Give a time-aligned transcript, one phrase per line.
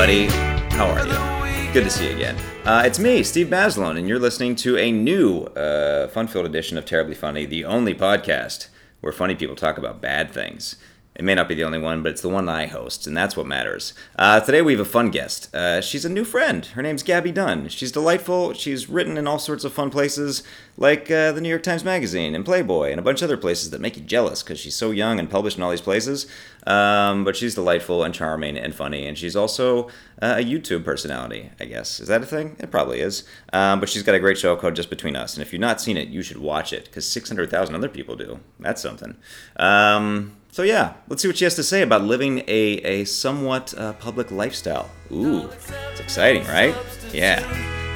[0.00, 0.32] everybody.
[0.76, 1.72] How are you?
[1.74, 2.36] Good to see you again.
[2.64, 6.86] Uh, it's me, Steve Basilone, and you're listening to a new uh, fun-filled edition of
[6.86, 8.68] Terribly Funny, the only podcast
[9.02, 10.76] where funny people talk about bad things.
[11.16, 13.36] It may not be the only one, but it's the one I host, and that's
[13.36, 13.94] what matters.
[14.16, 15.52] Uh, today we have a fun guest.
[15.54, 16.64] Uh, she's a new friend.
[16.66, 17.68] Her name's Gabby Dunn.
[17.68, 18.52] She's delightful.
[18.54, 20.44] She's written in all sorts of fun places,
[20.76, 23.70] like uh, the New York Times Magazine and Playboy, and a bunch of other places
[23.70, 26.26] that make you jealous because she's so young and published in all these places.
[26.66, 29.88] Um, but she's delightful and charming and funny, and she's also
[30.22, 31.98] uh, a YouTube personality, I guess.
[31.98, 32.56] Is that a thing?
[32.60, 33.24] It probably is.
[33.52, 35.80] Um, but she's got a great show called Just Between Us, and if you've not
[35.80, 38.40] seen it, you should watch it because 600,000 other people do.
[38.60, 39.16] That's something.
[39.56, 43.72] Um, so yeah, let's see what she has to say about living a, a somewhat
[43.76, 44.90] uh, public lifestyle.
[45.12, 45.48] Ooh,
[45.92, 46.74] it's exciting, right?
[47.12, 47.42] Yeah.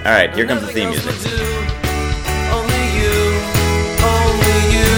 [0.04, 1.14] All right, here comes the theme music.
[2.52, 3.14] Only you,
[4.04, 4.92] only you,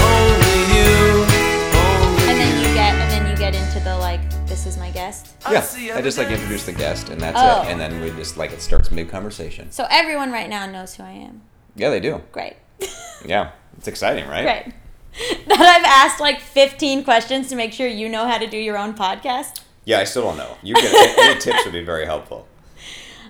[0.00, 1.26] only you,
[1.74, 4.90] only And then you get and then you get into the like this is my
[4.90, 5.34] guest.
[5.50, 7.62] Yeah, I just like introduce the guest, and that's Oh.
[7.62, 7.72] it.
[7.72, 9.70] And then we just like it starts mid conversation.
[9.70, 11.42] So everyone right now knows who I am.
[11.76, 12.22] Yeah, they do.
[12.32, 12.54] Great.
[13.26, 14.44] Yeah, it's exciting, right?
[14.64, 14.74] Great.
[15.46, 18.78] that I've asked like 15 questions to make sure you know how to do your
[18.78, 19.60] own podcast.
[19.84, 20.56] Yeah, I still don't know.
[20.62, 22.46] You can any tips would be very helpful.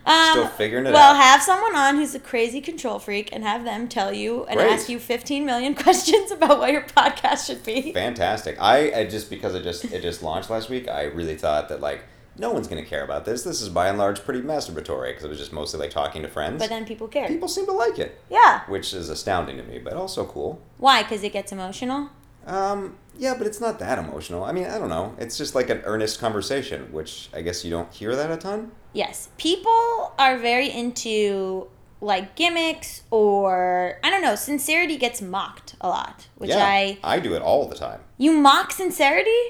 [0.06, 1.12] Um, Still figuring it well, out.
[1.12, 4.58] Well, have someone on who's a crazy control freak and have them tell you and
[4.58, 4.72] Great.
[4.72, 7.92] ask you 15 million questions about what your podcast should be.
[7.92, 8.56] Fantastic.
[8.60, 10.88] I, I just because it just it just launched last week.
[10.88, 12.02] I really thought that like
[12.40, 13.42] no one's gonna care about this.
[13.42, 16.28] This is by and large pretty masturbatory because it was just mostly like talking to
[16.28, 16.58] friends.
[16.58, 17.28] But then people care.
[17.28, 18.62] people seem to like it, yeah.
[18.66, 20.60] which is astounding to me, but also cool.
[20.78, 21.02] Why?
[21.02, 22.10] Because it gets emotional.
[22.46, 24.42] Um, yeah, but it's not that emotional.
[24.42, 25.14] I mean, I don't know.
[25.18, 28.72] It's just like an earnest conversation, which I guess you don't hear that a ton.
[28.94, 31.68] Yes, people are very into
[32.00, 34.34] like gimmicks or I don't know.
[34.34, 38.00] Sincerity gets mocked a lot, which yeah, I I do it all the time.
[38.16, 39.40] you mock sincerity.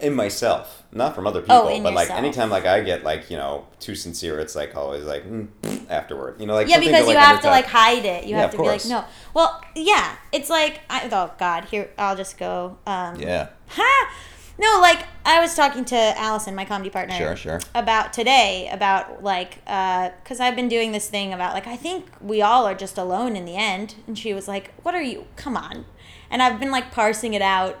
[0.00, 2.18] in myself, not from other people, Oh, but like yourself.
[2.18, 5.48] anytime like I get like you know too sincere, it's like always like mm,
[5.90, 8.24] afterward, you know, like Yeah, because to, you have to like hide it.
[8.24, 9.04] You Yeah, have to be like no.
[9.34, 12.78] Well, yeah, it's like I, oh god, here I'll just go.
[12.86, 14.10] Um, yeah, Ha!
[14.58, 17.14] No, like I was talking to Allison, my comedy partner.
[17.14, 17.60] Sure, sure.
[17.74, 22.40] About today, about like, because I've been doing this thing about like I think we
[22.40, 25.26] all are just alone in the end, and she was like, "What are you?
[25.36, 25.84] Come on,"
[26.30, 27.78] and I've been like parsing it out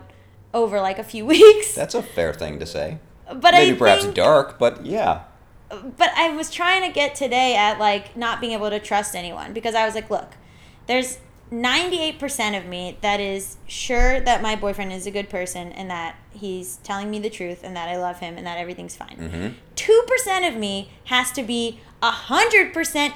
[0.56, 1.74] over like a few weeks.
[1.74, 2.98] that's a fair thing to say.
[3.26, 5.22] but Maybe I perhaps think, dark, but yeah,
[5.68, 9.52] but I was trying to get today at like not being able to trust anyone
[9.52, 10.32] because I was like, look,
[10.86, 11.18] there's
[11.52, 16.16] 98% of me that is sure that my boyfriend is a good person and that
[16.32, 19.16] he's telling me the truth and that I love him and that everything's fine.
[19.16, 19.48] Mm-hmm.
[19.76, 23.12] 2% of me has to be 100%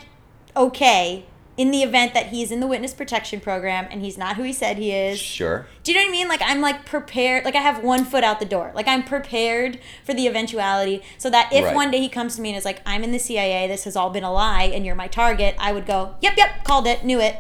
[0.57, 1.25] okay
[1.61, 4.53] in the event that he's in the witness protection program and he's not who he
[4.53, 5.19] said he is.
[5.19, 5.67] sure.
[5.83, 6.27] Do you know what I mean?
[6.29, 7.45] Like I'm like prepared.
[7.45, 8.73] Like I have one foot out the door.
[8.75, 11.75] Like I'm prepared for the eventuality, so that if Right.
[11.75, 13.67] one day he comes to me and is like, "I'm in the CIA.
[13.69, 16.65] This has all been a lie, and you're my target," I would go, "Yep, yep,
[16.65, 17.37] called it, knew it."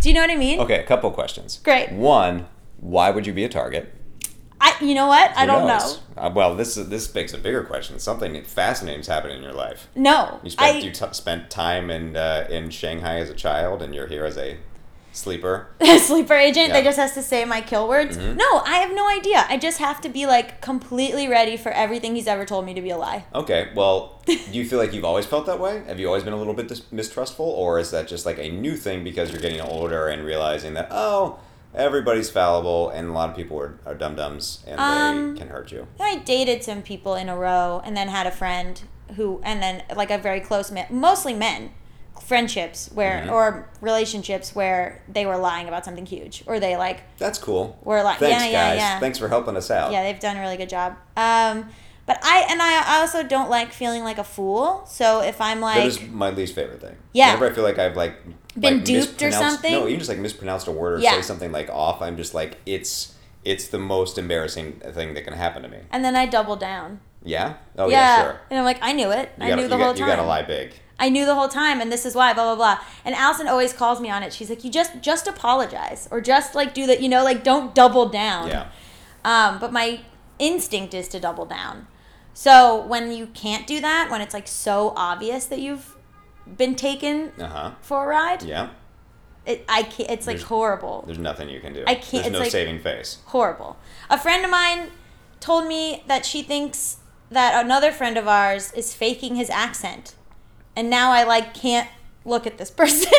[0.00, 0.60] Do you know what I mean?
[0.60, 1.60] Okay, a couple questions.
[1.62, 1.90] Great.
[1.92, 2.46] One,
[2.80, 3.92] why would you be a target?
[4.60, 5.36] I, you know what?
[5.36, 6.00] I don't knows?
[6.16, 6.22] know.
[6.22, 7.98] Uh, well, this is, this begs a bigger question.
[7.98, 9.88] Something fascinating's happened in your life.
[9.94, 13.82] No, You spent I you t- spent time in uh, in Shanghai as a child,
[13.82, 14.56] and you're here as a
[15.12, 15.68] sleeper.
[15.98, 16.68] sleeper agent.
[16.68, 16.74] Yeah.
[16.74, 18.16] They just has to say my kill words.
[18.16, 18.36] Mhm.
[18.36, 19.44] No, I have no idea.
[19.48, 22.80] I just have to be like completely ready for everything he's ever told me to
[22.82, 23.24] be a lie.
[23.34, 25.82] Okay, well, do you feel like you've always felt that way?
[25.86, 28.50] Have you always been a little bit dis- mistrustful, or is that just like a
[28.50, 31.38] new thing because you're getting older and realizing that oh,
[31.74, 35.48] everybody's fallible and a lot of people are, are dum dums and Um, they can
[35.48, 35.86] hurt you?
[36.00, 38.80] I dated some people in a row and then had a friend
[39.16, 41.70] who, and then like a very close man, mostly men,
[42.22, 43.32] friendships where, Mhm.
[43.32, 47.78] or relationships where they were lying about something huge or they like That's cool.
[47.82, 48.78] We're like, Thanks, yeah, yeah, guys.
[48.78, 49.00] yeah.
[49.00, 49.92] Thanks for helping us out.
[49.92, 50.96] Yeah, they've done a really good job.
[51.16, 51.70] Um,
[52.06, 54.82] but I, and I also don't like feeling like a fool.
[54.86, 56.96] So if I'm like, that is my least favorite thing.
[57.12, 57.28] Yeah.
[57.34, 58.14] Whenever I feel like I've like
[58.60, 59.72] Been like, duped or something?
[59.72, 61.12] No, even just like mispronounced a word or Yeah.
[61.16, 62.00] say something like off.
[62.02, 63.14] I'm just like it's
[63.44, 65.78] it's the most embarrassing thing that can happen to me.
[65.90, 67.00] and then I double down.
[67.24, 67.54] Yeah.
[67.76, 68.40] Oh yeah, sure.
[68.50, 69.30] And I'm like, I knew it.
[69.38, 70.08] You I gotta, knew the whole got, time.
[70.08, 70.72] You gotta lie big.
[71.00, 72.84] I knew the whole time, and this is why, blah blah blah.
[73.04, 74.32] And Allison always calls me on it.
[74.32, 77.74] She's like, "You just just apologize, or just like do that, you know, like don't
[77.74, 78.68] double down." Yeah.
[79.24, 80.00] Um, but my
[80.38, 81.86] instinct is to double down.
[82.34, 85.96] So when you can't do that, when it's like so obvious that you've
[86.56, 87.70] been taken Uh huh.
[87.82, 88.68] for a ride, Yeah.
[89.46, 91.84] it I can't, it's like There's- horrible, There's nothing you can do.
[91.86, 93.18] I can't- There's it's no like- saving face.
[93.26, 93.76] horrible.
[94.10, 94.90] A friend of mine
[95.40, 96.96] told me that she thinks
[97.30, 100.14] that another friend of ours is faking his accent,
[100.74, 101.88] and now I like can't
[102.24, 103.12] look at this person.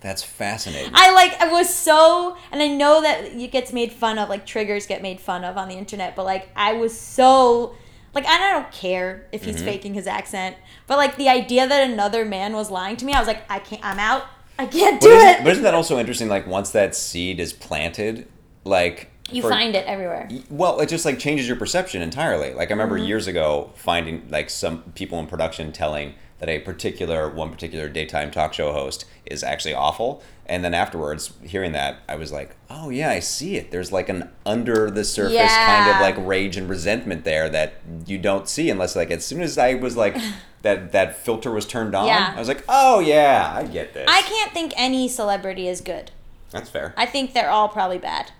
[0.00, 0.92] That's fascinating.
[0.94, 4.46] I like I was so and I know that it gets made fun of like
[4.46, 7.74] triggers get made fun of on the internet but like I was so
[8.18, 9.50] Like I don't care if Mm-hmm.
[9.52, 10.56] he's faking his accent,
[10.88, 13.58] but like the idea that another man was lying to me, I was like, I
[13.60, 13.84] can't.
[13.84, 14.24] I'm out.
[14.58, 15.44] I can't do But it.
[15.44, 16.28] but isn't that also interesting?
[16.28, 18.26] Like once that seed is planted,
[18.64, 20.28] like you for- find it everywhere.
[20.50, 22.52] Well, it just like changes your perception entirely.
[22.54, 23.06] Like I remember Mm-hmm.
[23.06, 28.30] years ago finding like some people in production telling that a particular one particular daytime
[28.30, 32.90] talk show host is actually awful, and then afterwards hearing that, I was like, oh
[32.90, 33.70] yeah, I see it.
[33.70, 37.74] There's like an under the surface kind of like rage and resentment there that
[38.06, 40.16] you don't see unless like as soon as I was like
[40.62, 42.32] that that filter was turned on, Yeah.
[42.34, 44.08] I was like, oh yeah, I get this.
[44.10, 46.10] I can't think any celebrity is good.
[46.50, 46.94] That's fair.
[46.96, 48.32] I think they're all probably bad.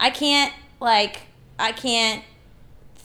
[0.00, 1.22] I can't like
[1.58, 2.24] I can't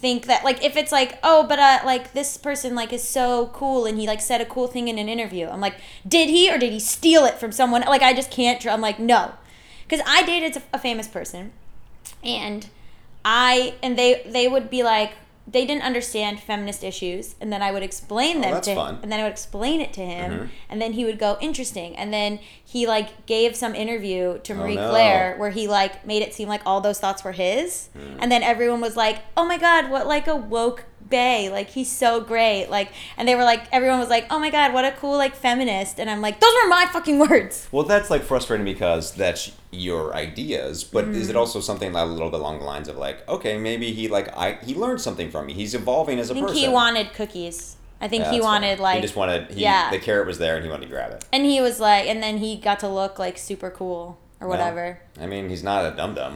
[0.04, 3.50] think that like if it's like oh but uh like this person like is so
[3.54, 6.52] cool and he like said a cool thing in an interview i'm like did he
[6.52, 7.80] or did he steal it from someone?
[7.84, 9.32] Like i just can't i'm like no.
[9.88, 11.54] Because i dated a famous person
[12.22, 12.68] and
[13.24, 15.14] i and they they would be like
[15.46, 19.00] they didn't understand feminist issues and then i would explain them Oh, that's to fun.
[19.04, 20.50] and then i would explain it to him Mhm.
[20.70, 24.78] and then he would go interesting and then he like gave some interview to marie
[24.78, 24.90] Oh, no.
[24.92, 28.18] claire where he like made it seem like all those thoughts were his Hmm.
[28.20, 30.86] and then everyone was like oh my god what like a woke
[31.18, 34.50] bay like he's so great like and they were like everyone was like oh my
[34.58, 37.84] god what a cool like feminist and i'm like those were my fucking words Well,
[37.94, 41.30] that's like frustrating because that's your ideas, but is Mm-hmm.
[41.32, 44.08] it also something that a little bit along the lines of like, okay, maybe he
[44.08, 45.54] like I he learned something from me.
[45.62, 46.62] He's evolving as a i think person.
[46.64, 47.58] he wanted cookies
[48.02, 48.50] i think Yeah, he fair.
[48.52, 49.90] wanted like he just wanted he, yeah.
[49.96, 51.26] the carrot was there and he wanted to grab it.
[51.34, 54.04] and he was like and then he got to look like super cool
[54.42, 54.86] or whatever
[55.20, 56.34] I mean, he's not a dum dum.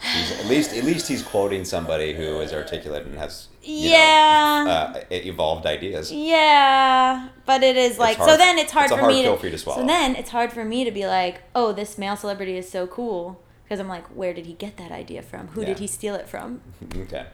[0.00, 4.70] He's at least at least he's quoting somebody who is articulate and has yeah know,
[4.70, 6.12] uh, evolved ideas.
[6.12, 8.36] Yeah, but it is like so.
[8.36, 9.36] Then it's hard it's for hard me to.
[9.36, 9.80] for to swallow.
[9.80, 12.86] So then it's hard for me to be like, oh, this male celebrity is so
[12.86, 15.48] cool because I'm like, where did he get that idea from?
[15.48, 15.68] Who Yeah.
[15.68, 16.60] did he steal it from?
[16.96, 17.24] Okay,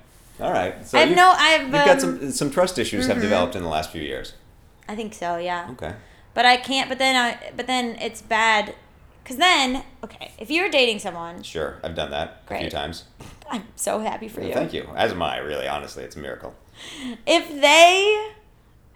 [0.41, 0.87] all right.
[0.87, 1.31] So I have no.
[1.31, 1.63] I have.
[1.63, 4.35] You've got um, some some trust issues have developed in the last few years.
[4.89, 5.37] I think so.
[5.37, 5.69] Yeah.
[5.73, 5.95] Okay.
[6.33, 6.89] But I can't.
[6.89, 7.51] But then I.
[7.57, 8.75] But then it's bad.
[9.25, 13.05] Cause then, okay, if you're dating someone, Sure, I've done that a few times.
[13.51, 14.53] I'm so happy for you.
[14.53, 14.89] Thank you.
[14.97, 16.03] As am I, really, honestly.
[16.05, 16.55] It's a miracle.
[17.27, 18.31] If they,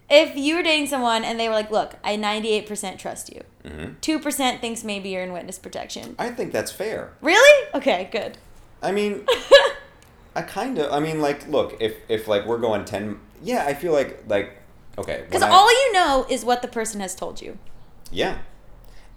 [0.08, 3.42] if you were dating someone and they were like, "Look, I 98% trust you.
[3.64, 7.12] hmm 2% thinks maybe you're in witness protection." I think that's fair.
[7.20, 7.68] Really?
[7.74, 8.38] Okay, good.
[8.82, 9.26] I mean,
[10.34, 10.90] I kind of.
[10.92, 14.58] I mean, like, look, if if like we're going ten, yeah, I feel like like
[14.98, 15.24] okay.
[15.26, 17.58] Because all you know is what the person has told you.
[18.10, 18.38] yeah,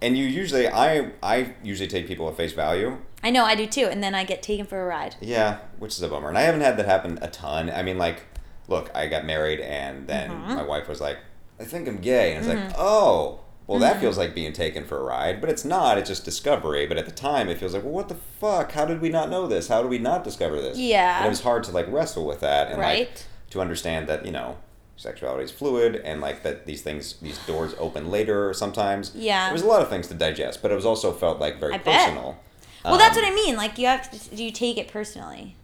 [0.02, 2.98] and you usually I I usually take people at face value.
[3.22, 5.16] I know I do too, and then I get taken for a ride.
[5.20, 7.70] Yeah, which is a bummer, and I haven't had that happen a ton.
[7.70, 8.22] I mean, like,
[8.68, 10.54] look, I got married, and then Mm-hmm.
[10.54, 11.18] my wife was like,
[11.58, 13.40] "I think I'm gay," and it's like, oh.
[13.66, 15.96] Well, that feels like being taken for a ride, but it's not.
[15.96, 16.86] It's just discovery.
[16.88, 18.72] But at the time, it feels like, well, what the fuck?
[18.72, 19.68] How did we not know this?
[19.68, 20.76] How did we not discover this?
[20.76, 21.18] Yeah.
[21.18, 23.10] And it was hard to like wrestle with that and like
[23.50, 24.56] to understand that you know
[25.00, 29.12] sexuality is fluid and like that these things these doors open later sometimes.
[29.14, 29.46] Yeah.
[29.46, 31.74] There was a lot of things to digest, but it was also felt like very
[31.74, 32.08] I bet.
[32.08, 32.38] personal.
[32.84, 33.56] Well, that's Um, what I mean.
[33.56, 34.36] Like you have to.
[34.36, 35.56] Do you take it personally?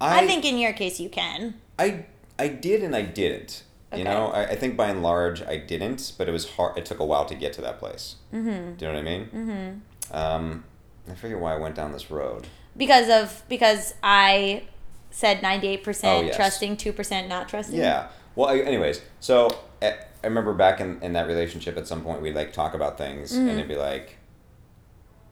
[0.00, 1.54] I, think in your case you can.
[1.78, 2.04] I
[2.38, 3.62] I did and I didn't.
[3.92, 3.98] okay.
[4.00, 6.76] You know, I, I think by and large I didn't, but it was hard.
[6.76, 8.16] It took a while to get to that place.
[8.34, 8.74] Mm-hmm.
[8.76, 9.24] Do you know what I mean?
[9.34, 10.16] Mm-hmm.
[10.16, 10.64] Um,
[11.10, 12.46] I forget why I went down this road.
[12.76, 14.64] because of because I
[15.10, 16.36] said ninety eight Oh, percent yes.
[16.36, 17.78] trusting, two percent not trusting.
[17.78, 18.08] Yeah.
[18.36, 19.48] Well, I, anyways, so
[19.82, 22.96] eh, I remember back in, in that relationship, at some point we'd like talk about
[22.98, 23.48] things, Mm-hmm.
[23.48, 24.18] and it'd be like,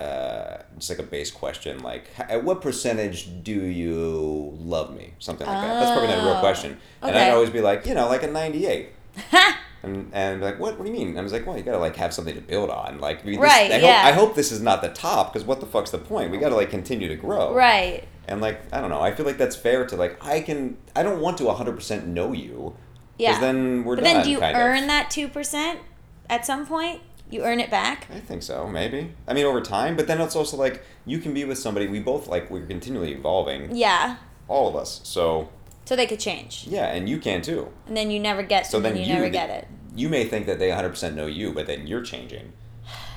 [0.01, 5.15] uh, just like a base question, like, at what percentage do you love me?
[5.21, 5.81] Something like that.
[5.81, 6.79] That's probably not a real Oh, question.
[7.03, 7.17] And.
[7.17, 8.89] I'd always be like, you know, like a ninety-eight.
[9.85, 10.79] And, and be like, what?
[10.79, 11.09] What do you mean?
[11.09, 13.01] And I was like, well, you gotta like have something to build on.
[13.01, 14.03] Like, I mean, this- Right, I, yeah.
[14.05, 16.31] hope, I hope this is not the top because what the fuck's the point?
[16.31, 17.53] We gotta like continue to grow.
[17.55, 18.09] Right.
[18.27, 19.03] And like, I don't know.
[19.03, 20.17] I feel like that's fair to like.
[20.25, 20.79] I can.
[20.97, 22.75] I don't want to hundred percent know you.
[23.18, 23.38] Yeah.
[23.40, 24.14] then we're but done.
[24.14, 24.62] then do you kind of.
[24.62, 25.80] earn that two percent
[26.28, 27.00] at some point?
[27.30, 28.06] You earn it back.
[28.14, 29.12] I think so, maybe.
[29.26, 31.87] I mean, over time, but then it's also like you can be with somebody.
[31.88, 34.16] We both like we're continually evolving, Yeah.
[34.47, 35.00] all of us.
[35.04, 35.49] So
[35.85, 37.68] So they could change, yeah, and you can too.
[37.87, 38.66] and then you never get.
[38.66, 39.68] So then, then you, you never th- get it.
[39.97, 42.52] You may think that they 100% know you, but then you're changing.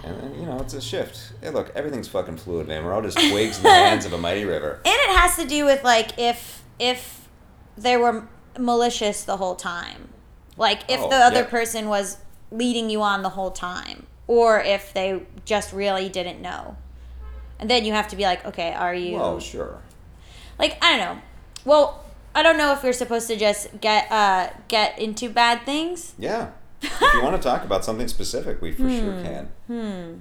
[0.03, 1.33] And then, you know, it's a shift.
[1.41, 2.85] Hey, look, everything's fucking fluid, man.
[2.85, 4.79] We're all just twigs in the hands of a mighty river.
[4.85, 7.27] And it has to do with like if if
[7.77, 8.27] there were
[8.59, 10.09] malicious the whole time,
[10.57, 11.45] like if Oh, the other yeah.
[11.45, 12.17] person was
[12.51, 16.77] leading you on the whole time, or if they just really didn't know,
[17.59, 19.79] and then you have to be like, okay, are you Well, sure.
[20.59, 21.21] like I don't know.
[21.65, 22.03] Well,
[22.35, 26.13] I don't know if you're supposed to just get uh get into bad things.
[26.19, 26.49] Yeah.
[26.81, 28.99] if you want to talk about something specific, we for Hmm.
[28.99, 29.49] sure can.
[29.67, 30.13] Hmm.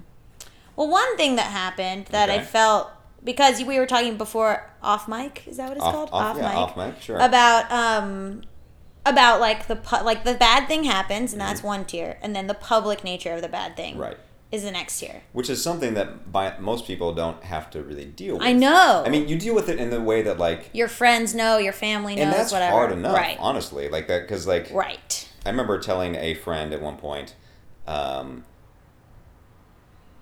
[0.75, 2.91] Well, one thing that happened that I felt
[3.27, 5.43] because we were talking before off mic.
[5.47, 6.09] Is that what it's Off- called?
[6.13, 7.19] off- yeah, off mic, sure.
[7.19, 8.43] About um,
[9.05, 12.47] about like the pu- like the bad thing happens, and that's one tier, and then
[12.47, 14.03] the public nature of the bad thing, Mm-hmm.
[14.03, 14.17] Right.
[14.51, 15.23] is the next tier.
[15.33, 18.43] Which is something that by most people don't have to really deal with.
[18.43, 19.03] I know.
[19.05, 21.73] I mean, you deal with it in the way that like, Your friends know, your
[21.73, 22.73] family knows, and that's whatever.
[22.73, 23.37] hard enough, right?
[23.41, 23.89] honestly.
[23.89, 25.29] Like that, because like, Right.
[25.45, 27.35] I remember telling a friend at one point,
[27.87, 28.45] um,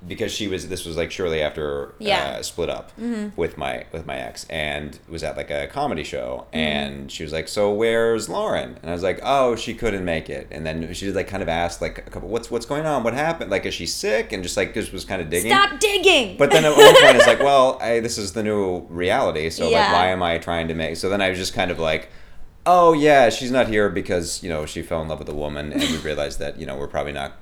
[0.07, 2.31] because she was this was like shortly after Yeah.
[2.33, 2.41] Mm-hmm.
[2.41, 2.93] uh, split up
[3.37, 6.57] with my with my ex and was at like a comedy show Mm-hmm.
[6.59, 10.29] and she was like so where's Lauren and I was like oh she couldn't make
[10.29, 13.03] it and then she like kind of asked like a couple what's what's going on
[13.03, 15.81] what happened like is she sick and just like just was kind of digging Stop
[15.81, 16.37] digging.
[16.37, 19.69] but then at one point it's like well I, this is the new reality so
[19.69, 19.85] Yeah.
[19.85, 22.11] like why am I trying to make so then I was just kind of like
[22.67, 25.73] oh yeah she's not here because you know she fell in love with a woman
[25.73, 27.33] and we realized that you know we're probably not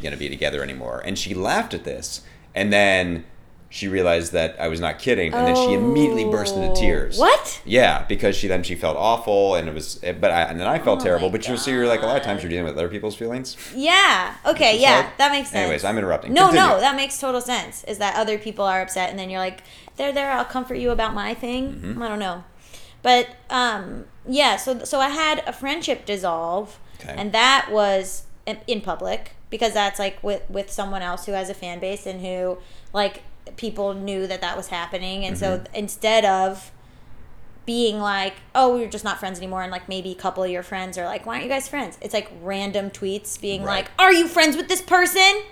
[0.00, 2.22] going to be together anymore and she laughed at this
[2.54, 3.24] and then
[3.70, 7.60] she realized that I was not kidding and then she immediately burst into tears What?
[7.66, 10.78] yeah because she then she felt awful and it was but I, and then I
[10.78, 12.78] felt Oh terrible but you so you're like a lot of times you're dealing with
[12.78, 14.36] other people's feelings Yeah.
[14.46, 14.76] Okay.
[14.76, 15.02] is Yeah.
[15.02, 15.18] hard.
[15.18, 15.60] That makes sense.
[15.64, 16.32] Anyways, I'm interrupting.
[16.32, 16.66] No, Continue.
[16.66, 17.84] no, that makes total sense.
[17.84, 19.62] Is that other people are upset, and then you're like,
[19.96, 20.30] "They're there.
[20.30, 22.02] I'll comfort you about my thing." Mm-hmm.
[22.02, 22.44] I don't know,
[23.02, 24.56] but um, yeah.
[24.56, 27.14] So so I had a friendship dissolve, Okay.
[27.16, 31.54] and that was in, public because that's like with with someone else who has a
[31.54, 32.58] fan base and who
[32.92, 33.22] like
[33.56, 35.74] people knew that that was happening, and so Mm-hmm.
[35.74, 36.70] instead of
[37.66, 40.62] being like, oh, we're just not friends anymore, and like maybe a couple of your
[40.62, 41.98] friends are like, why aren't you guys friends?
[42.00, 43.84] It's like random tweets being Right.
[43.84, 45.42] like, are you friends with this person?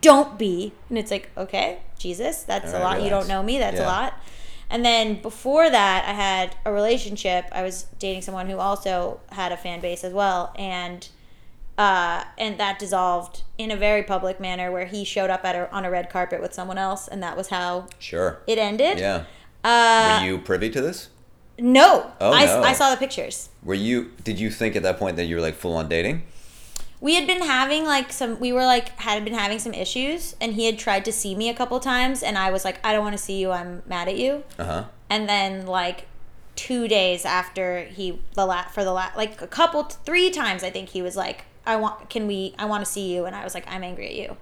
[0.00, 0.72] Don't be.
[0.88, 3.02] And it's like, okay, Jesus, that's All a right, lot.
[3.02, 3.58] You don't know me.
[3.58, 4.14] That's a lot.
[4.70, 7.44] And then before that, I had a relationship.
[7.52, 11.06] I was dating someone who also had a fan base as well, and
[11.76, 15.70] uh, and that dissolved in a very public manner where he showed up at a,
[15.72, 18.98] on a red carpet with someone else, and that was how sure it ended.
[18.98, 19.24] yeah
[19.64, 21.08] Uh, were you privy to this
[21.58, 22.62] no, Oh, I, no.
[22.62, 23.48] I saw the pictures.
[23.62, 24.10] Were you?
[24.24, 26.24] Did you think at that point that you were like full on dating?
[27.00, 30.54] We had been having like some we were like had been having some issues and
[30.54, 33.02] he had tried to see me a couple times and i was like i don't
[33.02, 34.84] want to see you i'm mad at you Uh huh.
[35.10, 36.06] and then like
[36.56, 40.70] two days after he the la for the la like a couple three times i
[40.70, 43.42] think he was like i want can we i want to see you and i
[43.42, 44.36] was like i'm angry at you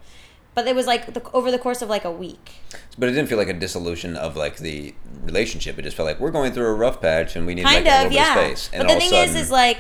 [0.54, 2.50] but it was like the, over the course of like a week
[2.99, 4.94] But it didn't feel like a dissolution of like the
[5.25, 5.78] relationship.
[5.78, 7.90] It just felt like we're going through a rough patch and we need kind like
[7.94, 8.71] a of little yeah bit of space.
[8.75, 9.78] And but the thing sudden, is is like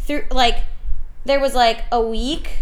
[0.00, 0.58] through like
[1.24, 2.60] there was like a week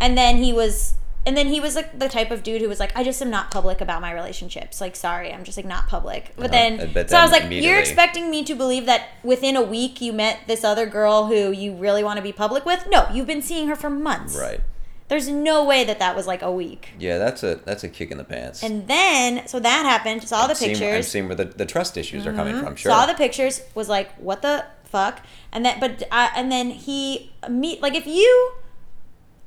[0.00, 0.94] and then he was
[1.26, 3.28] and then he was like the type of dude who was like i just am
[3.30, 6.86] not public about my relationships like sorry i'm just like not public but Uh-huh.
[6.88, 10.12] then so i was like you're expecting me to believe that within a week you
[10.12, 13.42] met this other girl who you really want to be public with no you've been
[13.42, 14.60] seeing her for months right?
[15.08, 18.10] there's no way that that was like a week Yeah, that's a that's a kick
[18.10, 18.62] in the pants.
[18.62, 21.66] and then so that happened saw the I'm seeing- pictures I've seen where the, the
[21.66, 22.76] trust issues are coming from.
[22.76, 22.92] Sure.
[22.92, 25.20] saw the pictures was like what the fuck.
[25.52, 28.52] And that but uh, and then he meet like if you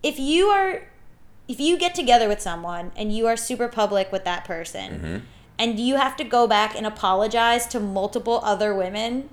[0.03, 0.83] if you are
[1.47, 5.17] if you get together with someone and you are super public with that person mm-hmm.
[5.59, 9.29] and you have to go back and apologize to multiple other women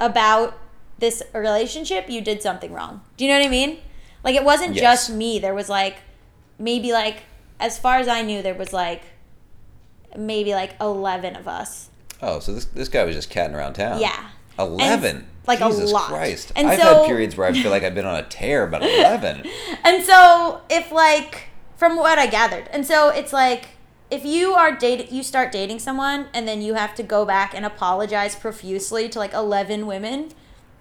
[0.00, 0.58] about
[0.98, 3.02] this relationship you did something wrong.
[3.16, 3.78] Do you know what i mean?
[4.24, 4.82] Like it wasn't yes.
[4.82, 5.38] just me.
[5.38, 5.98] There was like
[6.58, 7.24] maybe like
[7.58, 9.02] as far as i knew there was like
[10.16, 11.90] maybe like 11 of us.
[12.20, 14.00] Oh so this, this guy was just catting around town.
[14.00, 14.30] Yeah.
[14.58, 16.08] 11 like Jesus a lot.
[16.08, 16.52] Christ.
[16.54, 18.82] And I've so, had periods where I feel like I've been on a tear about
[18.82, 19.46] eleven.
[19.84, 23.70] and so if like from what I gathered, and so it's like
[24.10, 27.54] if you are date you start dating someone and then you have to go back
[27.54, 30.30] and apologize profusely to like eleven women.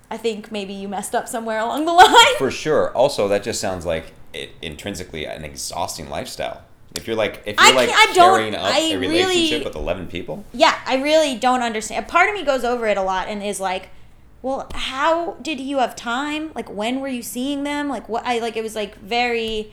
[0.10, 2.36] I think maybe you messed up somewhere along the line.
[2.38, 2.92] For sure.
[2.92, 6.64] Also, that just sounds like it, intrinsically an exhausting lifestyle.
[6.94, 9.76] If you're like, if you're I, like I carrying up I a relationship really, with
[9.76, 12.06] eleven people, yeah, I really don't understand.
[12.06, 13.90] A part of me goes over it a lot and is like,
[14.42, 16.52] well, how did you have time?
[16.56, 17.88] Like, when were you seeing them?
[17.90, 18.26] Like, what?
[18.26, 19.72] I like it was like very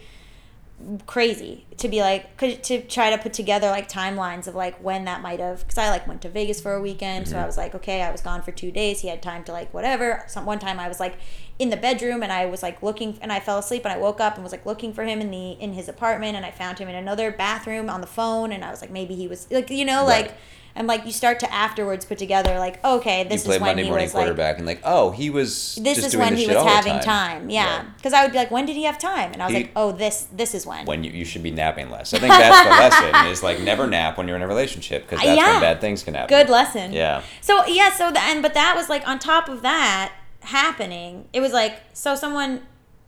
[1.06, 5.20] crazy to be like to try to put together like timelines of like when that
[5.20, 7.74] might have because I like went to Vegas for a weekend so I was like
[7.74, 10.60] okay I was gone for two days he had time to like whatever some one
[10.60, 11.16] time I was like
[11.58, 14.20] in the bedroom and I was like looking and I fell asleep and I woke
[14.20, 16.78] up and was like looking for him in the in his apartment and I found
[16.78, 19.70] him in another bathroom on the phone and I was like maybe he was like
[19.70, 20.26] you know Right.
[20.26, 20.34] like
[20.78, 23.68] and like you start to afterwards put together like okay this you play is when
[23.70, 26.34] Monday he morning was like quarterback and like, oh, he was this just is when
[26.36, 27.96] this he was having time, yeah Right.
[27.96, 29.72] because I would be like when did he have time and I was He- like
[29.76, 32.14] oh this this is when When you, you should be napping less.
[32.14, 32.70] I think that's the
[33.10, 35.52] lesson is like never nap when you're in a relationship because that's Yeah.
[35.52, 36.28] when bad things can happen.
[36.38, 37.22] good lesson Yeah.
[37.42, 41.40] So yeah, so the and but that was like on top of that happening, it
[41.40, 42.62] was like so someone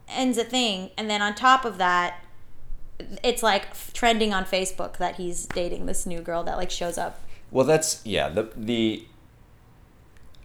[0.09, 2.25] ends a thing, and then on top of that,
[3.23, 7.21] it's like trending on Facebook that he's dating this new girl that like shows up
[7.51, 8.29] Well, that's yeah.
[8.29, 9.05] The the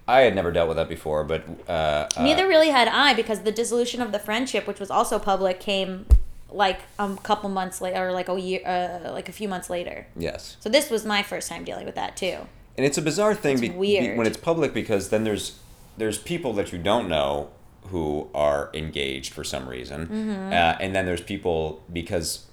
[0.08, 3.42] I had never dealt with that before, but uh, uh, Neither really had I because
[3.42, 6.06] the dissolution of the friendship, which was also public, came
[6.52, 10.06] like a couple months later, or like a year, uh, like a few months later.
[10.16, 12.38] yes, So this was my first time dealing with that too.
[12.78, 13.70] and it's a bizarre thing It's be-
[14.00, 15.58] be- when it's public because then there's
[15.98, 17.50] there's people that you don't know
[17.92, 20.54] who are engaged for some reason, Mm-hmm.
[20.54, 22.46] uh, and then there's people because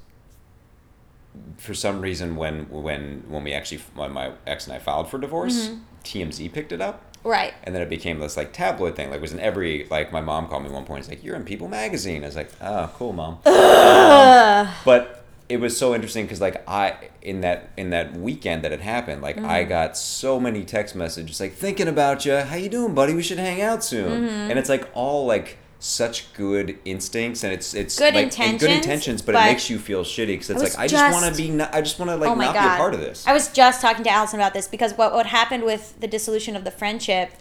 [1.57, 5.19] for some reason when when when we actually when my ex and I filed for
[5.19, 5.79] divorce, Mm-hmm.
[6.05, 7.05] TMZ picked it up.
[7.25, 7.55] Right.
[7.62, 9.09] And then it became this like tabloid thing.
[9.11, 11.01] Like it was in every like my mom called me one point.
[11.01, 12.25] It's like you're in People Magazine.
[12.25, 13.39] I was like, oh, cool, mom.
[13.47, 18.73] Um, but it was so interesting because like I in that in that weekend that
[18.73, 19.47] it happened, like Mm-hmm.
[19.47, 22.37] I got so many text messages like thinking about you.
[22.37, 23.15] How you doing, buddy?
[23.15, 24.25] We should hang out soon.
[24.25, 24.51] Mm-hmm.
[24.51, 28.71] And it's like all like such good instincts and it's it's Good like, and good
[28.71, 31.12] intentions, intentions, but, but it makes you feel shitty because it's was like I just
[31.12, 31.51] want to be.
[31.51, 32.62] Not, I just want to like oh not god.
[32.62, 33.27] be a part of this.
[33.27, 36.55] I was just talking to Allison about this because what what happened with the dissolution
[36.55, 37.33] of the friendship,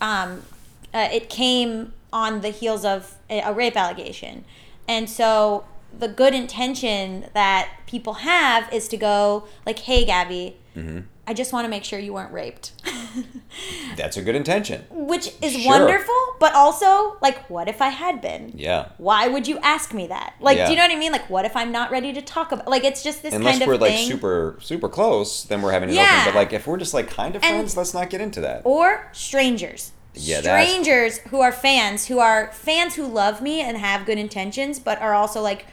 [0.00, 0.44] um,
[0.94, 4.46] uh, it came on the heels of a, a rape allegation,
[4.88, 11.00] and so the good intention that people have is to go like, "Hey, Gabby, Mm-hmm.
[11.28, 12.72] I just want to make sure you weren't raped,"
[13.96, 14.84] That's a good intention.
[14.90, 15.66] which is Sure.
[15.78, 18.52] wonderful, but also like, what if I had been?
[18.54, 18.86] Yeah.
[18.98, 20.34] Why would you ask me that?
[20.40, 20.66] Like, Yeah.
[20.66, 21.12] do you know what I mean?
[21.12, 22.68] Like, what if I'm not ready to talk about?
[22.68, 25.90] Like, it's just this Unless kind of we're like super super close, then we're having
[25.90, 26.20] an Yeah.
[26.22, 26.32] open.
[26.32, 28.62] But like if we're just like kind of And- friends, let's not get into that.
[28.64, 29.92] or strangers.
[30.14, 34.80] Yeah, strangers who are fans, who are fans who love me and have good intentions,
[34.80, 35.66] but are also like,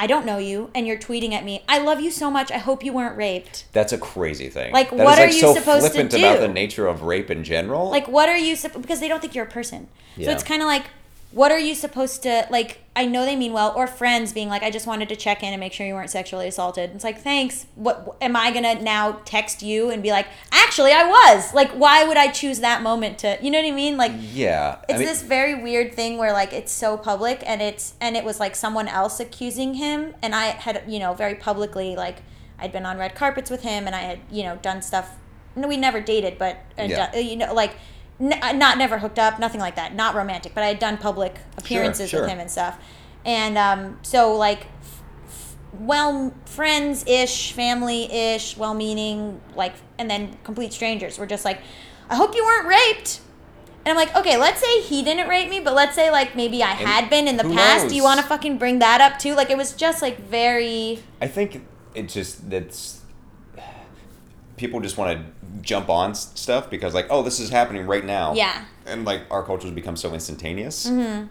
[0.00, 1.64] I don't know you, and you're tweeting at me.
[1.68, 2.52] I love you so much.
[2.52, 3.64] I hope you weren't raped.
[3.72, 4.72] That's a crazy thing.
[4.72, 7.32] Like, That is, what are you so supposed to flippant about the nature of rape
[7.32, 7.90] in general?
[7.90, 9.88] Like, what are you because they don't think you're a person.
[10.16, 10.26] Yeah.
[10.26, 10.84] So it's kind of like,
[11.30, 12.78] what are you supposed to like?
[12.96, 15.50] I know they mean well, or friends being like, I just wanted to check in
[15.52, 16.90] and make sure you weren't sexually assaulted.
[16.94, 17.66] It's like, thanks.
[17.76, 21.52] What am I gonna now text you and be like, actually, I was.
[21.54, 23.38] Like, why would I choose that moment to?
[23.42, 23.96] You know what I mean?
[23.96, 27.60] Like, yeah, it's I mean, this very weird thing where like it's so public and
[27.62, 31.34] it's and it was like someone else accusing him and i had you know very
[31.34, 32.18] publicly like
[32.58, 35.16] i'd been on red carpets with him and i had you know done stuff
[35.56, 37.06] no we never dated but and Yeah.
[37.06, 37.76] done- uh, you know like
[38.20, 40.96] n- uh, not never hooked up nothing like that not romantic but i had done
[40.96, 42.20] public appearances sure.
[42.20, 42.78] with him and stuff
[43.24, 50.10] and um so like f- f- well friends ish family ish well meaning like and
[50.10, 51.60] then complete strangers were just like
[52.08, 53.20] i hope you weren't raped
[53.88, 56.62] and I'm like, okay, let's say he didn't rape me, but let's say like maybe
[56.62, 57.88] I had been in the past.
[57.88, 59.34] Do you want to fucking bring that up too?
[59.34, 62.97] Like it was just like very I think it just that's
[64.58, 65.24] people just want to
[65.62, 68.64] jump on stuff because like oh this is happening right now Yeah.
[68.86, 71.26] and like our cultures become so instantaneous Mm-hmm.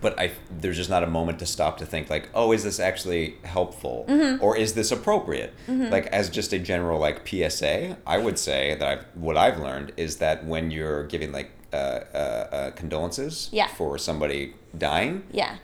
[0.00, 2.78] but i there's just not a moment to stop to think like oh is this
[2.80, 4.42] actually helpful Mm-hmm.
[4.42, 8.88] or is this appropriate like as just a general like psa i would say that
[8.88, 13.66] I've, what i've learned is that when you're giving like uh, uh, uh, condolences Yeah.
[13.68, 15.56] for somebody dying yeah.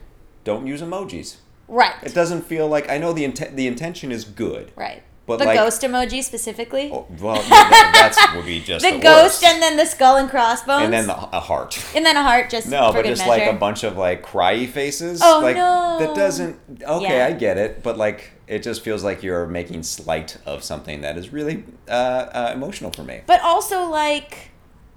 [0.44, 1.94] don't use emojis Right.
[2.02, 5.02] it doesn't feel like i know the intent the intention is good right.
[5.26, 6.90] But, the like- ghost emoji specifically.
[6.92, 9.44] Oh, well, yeah, that, that's would be just the, the, ghost worst.
[9.44, 10.84] and then the skull and crossbones.
[10.84, 11.82] and then the, a heart.
[11.96, 13.30] and then a heart just No, but just measure.
[13.46, 15.20] like a bunch of like cryy faces.
[15.24, 15.96] Oh, like, no.
[16.00, 16.58] That doesn't.
[16.82, 17.26] Okay, Yeah.
[17.26, 21.16] I get it, but like it just feels like you're making slight of something that
[21.16, 23.22] is really uh, uh, emotional for me.
[23.26, 24.50] but also like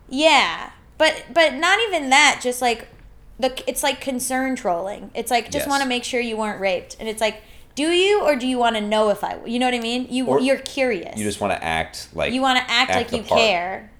[0.09, 2.87] yeah but but not even that just like
[3.39, 5.67] the it's like concern trolling it's like just Yes.
[5.67, 7.41] want to make sure you weren't raped and it's like
[7.77, 10.07] do you or do you want to know if i you know what i mean
[10.09, 13.11] you Or you're curious You just want to act like you want to act, like
[13.11, 13.39] you part.
[13.41, 13.91] care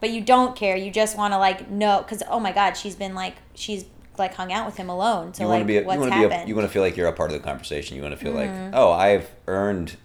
[0.00, 2.94] but you don't care you just want to like know because oh my god she's
[2.94, 3.86] been like she's
[4.18, 5.76] like hung out with him alone so You like want to be.
[5.78, 6.40] A, what's you want to happened Mm-hmm.
[6.40, 6.44] be.
[6.44, 7.96] A, you want to feel like you're a part of the conversation.
[7.96, 9.96] You want to feel like, oh, I've earned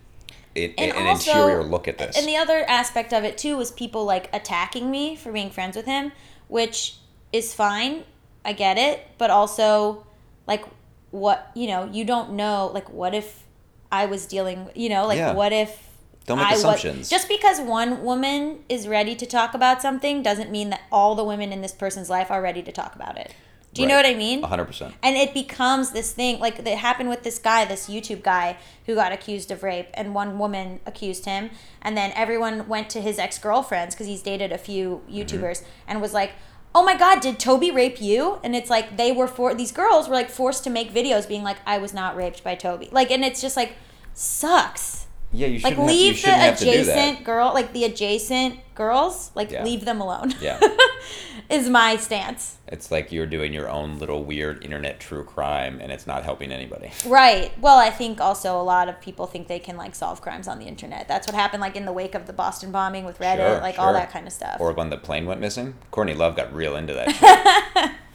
[0.55, 2.17] it, and an also- interior look at this.
[2.17, 5.75] And the other aspect of it too was people like attacking me for being friends
[5.77, 6.11] with him,
[6.47, 6.95] which
[7.31, 8.03] is fine.
[8.43, 10.07] I get it, but also
[10.47, 10.63] like
[11.11, 13.43] what you know, you don't know like what if
[13.91, 15.33] I was dealing, you know, like Yeah.
[15.33, 15.87] what if
[16.25, 17.09] Don't make I was- assumptions.
[17.09, 21.23] just because one woman is ready to talk about something doesn't mean that all the
[21.23, 23.33] women in this person's life are ready to talk about it.
[23.71, 24.41] Do you know what I mean?
[24.41, 24.95] hundred percent.
[25.03, 28.95] and it becomes this thing like it happened with this guy this youtube guy who
[28.95, 33.19] got accused of rape and one woman accused him and then everyone went to his
[33.19, 35.17] ex-girlfriends because he's dated a few mm-hmm.
[35.17, 36.31] youtubers and was like
[36.75, 40.07] oh my god did toby rape you and it's like they were for these girls
[40.07, 43.09] were like forced to make videos being like i was not raped by toby like
[43.11, 43.73] and it's just like
[44.13, 46.61] sucks Yeah, you Like have, you leave the have that.
[46.61, 49.63] adjacent girl, like the adjacent girls, like Yeah.
[49.63, 50.33] leave them alone.
[50.41, 50.59] Yeah.
[51.49, 52.57] is my stance.
[52.67, 56.51] It's like you're doing your own little weird internet true crime, and it's not helping
[56.51, 56.91] anybody.
[57.05, 57.51] Right.
[57.59, 60.59] Well, I think also a lot of people think they can like solve crimes on
[60.59, 61.07] the internet.
[61.07, 63.79] That's what happened like in the wake of the Boston bombing with Reddit, Sure, like
[63.79, 64.57] all that kind of stuff.
[64.59, 67.95] Or when the plane went missing, Courtney Love got real into that.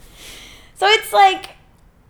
[0.75, 1.51] So it's like,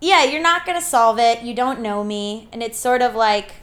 [0.00, 1.42] yeah, you're not going to solve it.
[1.42, 2.48] You don't know me.
[2.52, 3.54] And it's sort of like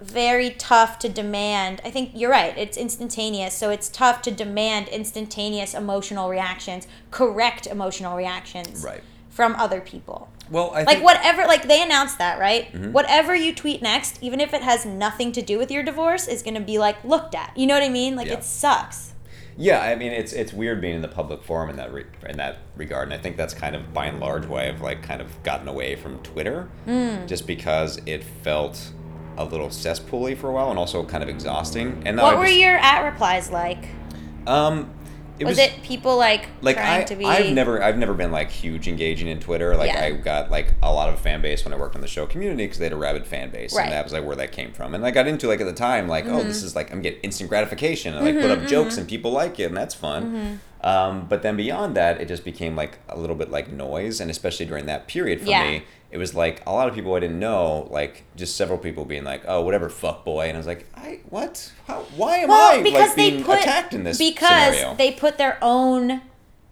[0.00, 1.80] very tough to demand.
[1.84, 2.56] I think you're right.
[2.56, 3.54] It's instantaneous.
[3.54, 9.02] So it's tough to demand instantaneous emotional reactions, correct emotional reactions Right.
[9.30, 10.28] from other people.
[10.50, 12.72] well, I Like whatever, like they announced that, right?
[12.72, 12.92] Mm-hmm.
[12.92, 16.42] Whatever you tweet next, even if it has nothing to do with your divorce, is
[16.42, 17.52] going to be like looked at.
[17.56, 18.16] You know what I mean?
[18.16, 18.34] Like Yeah.
[18.34, 19.12] it sucks.
[19.60, 22.36] Yeah, I mean it's it's weird being in the public forum in that re- in
[22.36, 25.20] that regard, and I think that's kind of by and large why I've like kind
[25.20, 27.26] of gotten away from Twitter, Hmm.
[27.26, 28.92] just because it felt
[29.38, 32.02] a little cesspooly for a while and also kind of exhausting.
[32.04, 33.86] And What were just, your at replies like?
[34.46, 34.90] um,
[35.38, 37.24] it Was, was, it people like, like trying I, to be?
[37.24, 39.76] I've never I've never been like huge engaging in Twitter.
[39.76, 40.02] Like Yeah.
[40.06, 42.64] I got like a lot of fan base when I worked on the show Community
[42.64, 43.82] because they had a rabid fan base, Right.
[43.82, 43.86] Mm-hmm.
[43.86, 44.96] and that was like where that came from.
[44.96, 47.20] And I got into like at the time like oh this is like I'm getting
[47.20, 50.24] instant gratification and like put up jokes and people like it and that's fun.
[50.24, 50.54] Mm-hmm.
[50.88, 54.30] Um, but then beyond that, it just became like a little bit like noise, and
[54.30, 55.64] especially during that period for Yeah.
[55.64, 59.04] me, it was like a lot of people I didn't know, like just several people
[59.04, 61.72] being like, "Oh, whatever, fuck boy," and I was like, "I what?
[61.86, 62.00] How?
[62.16, 65.12] Why am well, I because like they being put attacked in this because scenario?" they
[65.12, 66.22] put their own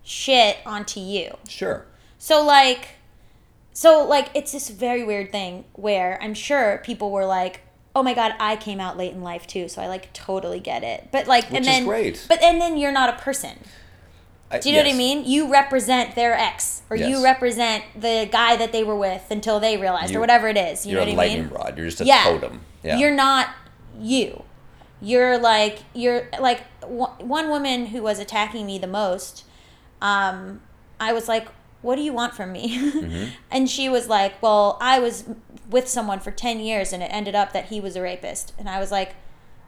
[0.03, 1.37] shit onto you.
[1.49, 1.87] sure.
[2.19, 2.89] So like
[3.73, 7.61] so like it's this very weird thing where I'm sure people were like,
[7.95, 10.83] "Oh my god, I came out late in life too." So I like totally get
[10.83, 11.09] it.
[11.13, 12.25] But like Which and is then great.
[12.27, 13.59] But and then you're not a person.
[14.51, 15.25] I- Do you know what I mean?
[15.25, 19.77] You represent their ex or you represent the guy that they were with until they
[19.77, 20.87] realized You- or whatever it is.
[20.87, 21.55] You You're know a what I lightning mean?
[21.55, 21.77] rod.
[21.77, 22.25] You're just a Yeah.
[22.25, 22.61] totem.
[22.83, 22.97] Yeah.
[22.99, 23.49] You're not
[24.01, 24.45] you.
[25.01, 29.45] You're like you're like one one woman who was attacking me the most.
[30.01, 30.61] Um,
[31.01, 31.49] I was like,
[31.83, 33.25] "What do you want from me?" Mm-hmm.
[33.51, 35.25] and she was like, "Well, I was
[35.69, 38.69] with someone for ten years, and it ended up that he was a rapist." And
[38.69, 39.17] I was like,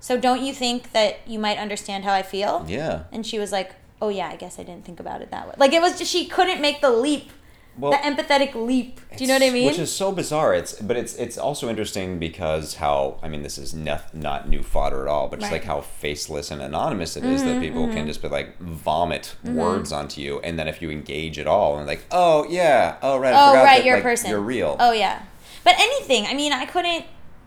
[0.00, 3.02] "So don't you think that you might understand how I feel?" yeah.
[3.12, 5.54] And she was like, "Oh yeah, I guess I didn't think about it that way."
[5.58, 7.30] Like it was just she couldn't make the leap,
[7.76, 9.00] Well, the empathetic leap.
[9.16, 9.66] Do you know what I mean?
[9.66, 10.54] Which is so bizarre.
[10.54, 14.62] It's but it's it's also interesting because how I mean this is not, not new
[14.62, 15.60] fodder at all, but just Right.
[15.60, 19.34] Mm-hmm, like how faceless and anonymous it is that people can just be like vomit
[19.44, 23.18] words onto you, and then if you engage at all and like, oh yeah, oh
[23.18, 24.30] right, I oh right, that, you're like, a person.
[24.30, 24.76] you're real.
[24.78, 25.22] Oh yeah,
[25.64, 26.26] but anything.
[26.26, 27.04] I mean, I couldn't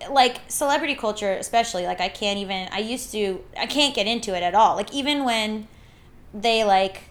[0.09, 1.85] like celebrity culture, especially.
[1.85, 2.67] Like I can't even.
[2.71, 3.43] I used to.
[3.57, 4.75] I can't get into it at all.
[4.75, 5.67] Like even when
[6.33, 7.03] they like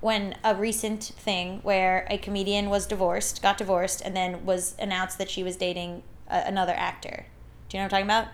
[0.00, 5.18] when a recent thing where a comedian was divorced, got divorced, and then was announced
[5.18, 7.26] that she was dating a, another actor.
[7.68, 8.28] Do you know what I'm talking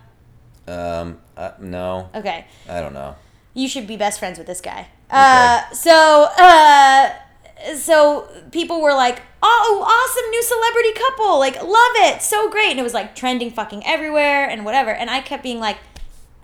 [0.67, 1.03] about?
[1.03, 2.11] Um, uh, no.
[2.15, 2.47] Okay.
[2.69, 3.17] I don't know.
[3.55, 4.89] you should be best friends with this guy.
[5.11, 7.11] Uh, so, uh,
[7.77, 11.39] so people were like, "Oh, awesome new celebrity couple!
[11.39, 14.91] Like, love it, so great!" And it was like trending fucking everywhere and whatever.
[14.91, 15.79] And I kept being like,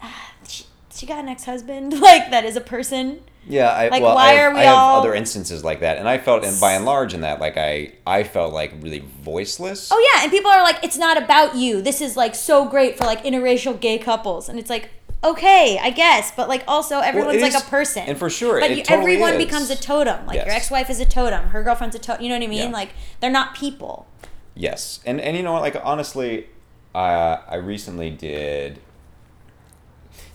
[0.02, 0.64] ah, she,
[0.94, 4.32] "She got an ex-husband, like that is a person." Yeah, I, Like, well, why I
[4.34, 6.72] have, are we I have all- other instances like that, and I felt, and by
[6.72, 9.90] and large, in that, like I, I felt like really voiceless.
[9.90, 11.80] Oh yeah, and people are like, "It's not about you.
[11.82, 14.90] This is like so great for like interracial gay couples," and it's like.
[15.22, 18.70] Okay, I guess, but like also everyone's it like a person, and for sure, But
[18.74, 19.44] you, totally everyone is.
[19.44, 20.24] becomes a totem.
[20.26, 22.22] Like your ex-wife is a totem, her girlfriend's a totem.
[22.22, 22.68] You know what I mean?
[22.70, 22.74] Yeah.
[22.74, 22.88] Like
[23.20, 24.06] they're not people.
[24.54, 25.60] Yes, and and you know what?
[25.60, 26.46] Like honestly,
[26.94, 28.80] uh, I recently did.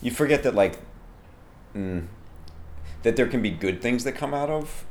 [0.03, 0.77] You forget that like,
[1.75, 2.05] mm,
[3.05, 4.83] that there can be good things that come out of.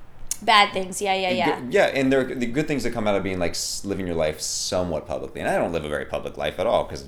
[0.42, 1.60] Bad things, yeah, yeah, yeah.
[1.60, 4.06] Good- yeah, and there are the good things that come out of being like living
[4.06, 5.40] your life somewhat publicly.
[5.40, 7.06] And I don't live a very public life at all because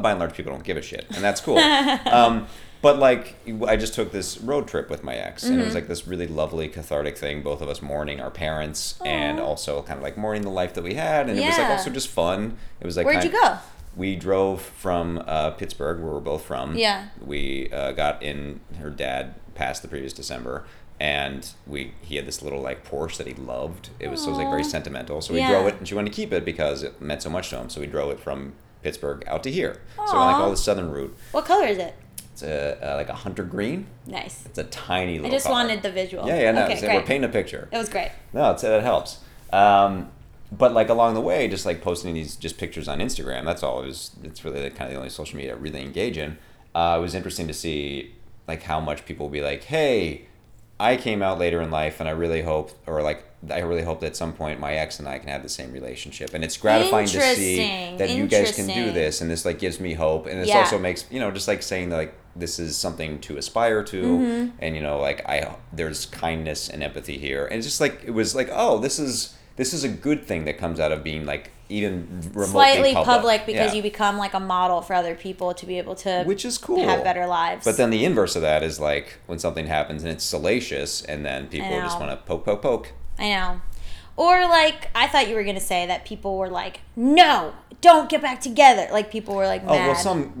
[0.00, 1.58] by and large people don't give a shit, and that's cool.
[2.06, 2.46] um,
[2.80, 3.36] but like,
[3.66, 5.64] I just took this road trip with my ex, and it Mm-hmm.
[5.66, 7.42] was like this really lovely cathartic thing.
[7.42, 10.82] Both of us mourning our parents, and also kind of like mourning the life that
[10.82, 12.56] we had, and it was like also just fun.
[12.80, 13.58] It was like Where'd you go?
[13.94, 16.74] we drove from uh, Pittsburgh, where we're both from.
[16.76, 17.08] Yeah.
[17.24, 18.60] We uh, got in.
[18.78, 20.64] Her dad passed the previous December,
[21.00, 23.90] and we he had this little like Porsche that he loved.
[23.98, 25.20] It was so it was like very sentimental.
[25.20, 25.50] So we Yeah.
[25.50, 27.68] drove it, and she wanted to keep it because it meant so much to him.
[27.70, 29.80] So we drove it from Pittsburgh out to here.
[29.96, 31.16] So we like all the southern route.
[31.32, 31.94] What color is it?
[32.32, 33.86] It's a uh, like a hunter green.
[34.06, 34.44] Nice.
[34.46, 35.26] It's a tiny little.
[35.26, 36.26] I just wanted the visual.
[36.26, 36.64] Yeah, yeah, no.
[36.66, 37.68] Okay, we're painting a picture.
[37.70, 38.10] It was great.
[38.32, 39.18] No, it's, that helps.
[39.52, 40.10] Um,
[40.50, 43.44] but like along the way, just like posting these just pictures on Instagram.
[43.44, 43.82] That's all.
[43.82, 44.12] It was.
[44.22, 46.38] It's really the kind of the only social media I really engage in.
[46.74, 48.14] Uh, it was interesting to see
[48.52, 50.26] like how much people will be like, "Hey,
[50.80, 54.00] I came out later in life, and I really hope, or like, I really hope
[54.00, 56.56] that at some point my ex and I can have the same relationship, and it's
[56.56, 57.56] gratifying to see
[57.98, 60.58] that you guys can do this, and this like gives me hope, and this Yeah.
[60.60, 64.02] also makes you know just like saying that, like this is something to aspire to,
[64.02, 64.56] Mm-hmm.
[64.64, 65.36] and you know like I
[65.72, 69.34] there's kindness and empathy here, and it's just like it was like oh this is
[69.56, 73.06] this is a good thing that comes out of being like even remotely Slightly public,
[73.06, 73.76] public, because Yeah.
[73.76, 76.84] you become like a model for other people to be able to which is cool
[76.84, 77.64] have better lives.
[77.64, 81.24] But then the inverse of that is like when something happens and it's salacious, and
[81.24, 82.92] then people just want to poke, poke, poke.
[83.18, 83.60] I know.
[84.16, 88.20] Or like I thought you were gonna say that people were like, no, don't get
[88.20, 88.86] back together.
[88.92, 90.34] Like people were like Oh well, some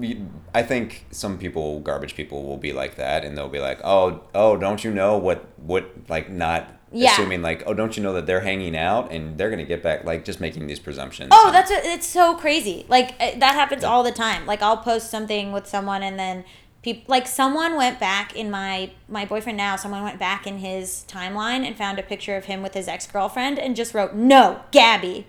[0.54, 4.20] I think some people, garbage people, will be like that, and they'll be like, "Oh,
[4.34, 7.12] oh, don't you know what, what, like, not Yeah.
[7.12, 10.04] assuming like, oh, don't you know that they're hanging out and they're gonna get back,
[10.04, 12.84] like, just making these presumptions." Oh, that's what, it's so crazy.
[12.88, 14.46] Like uh, that happens all the time.
[14.46, 16.44] Like I'll post something with someone and then
[16.82, 21.04] people like someone went back in my my boyfriend now, someone went back in his
[21.08, 25.26] timeline and found a picture of him with his ex-girlfriend and just wrote, "No, Gabby."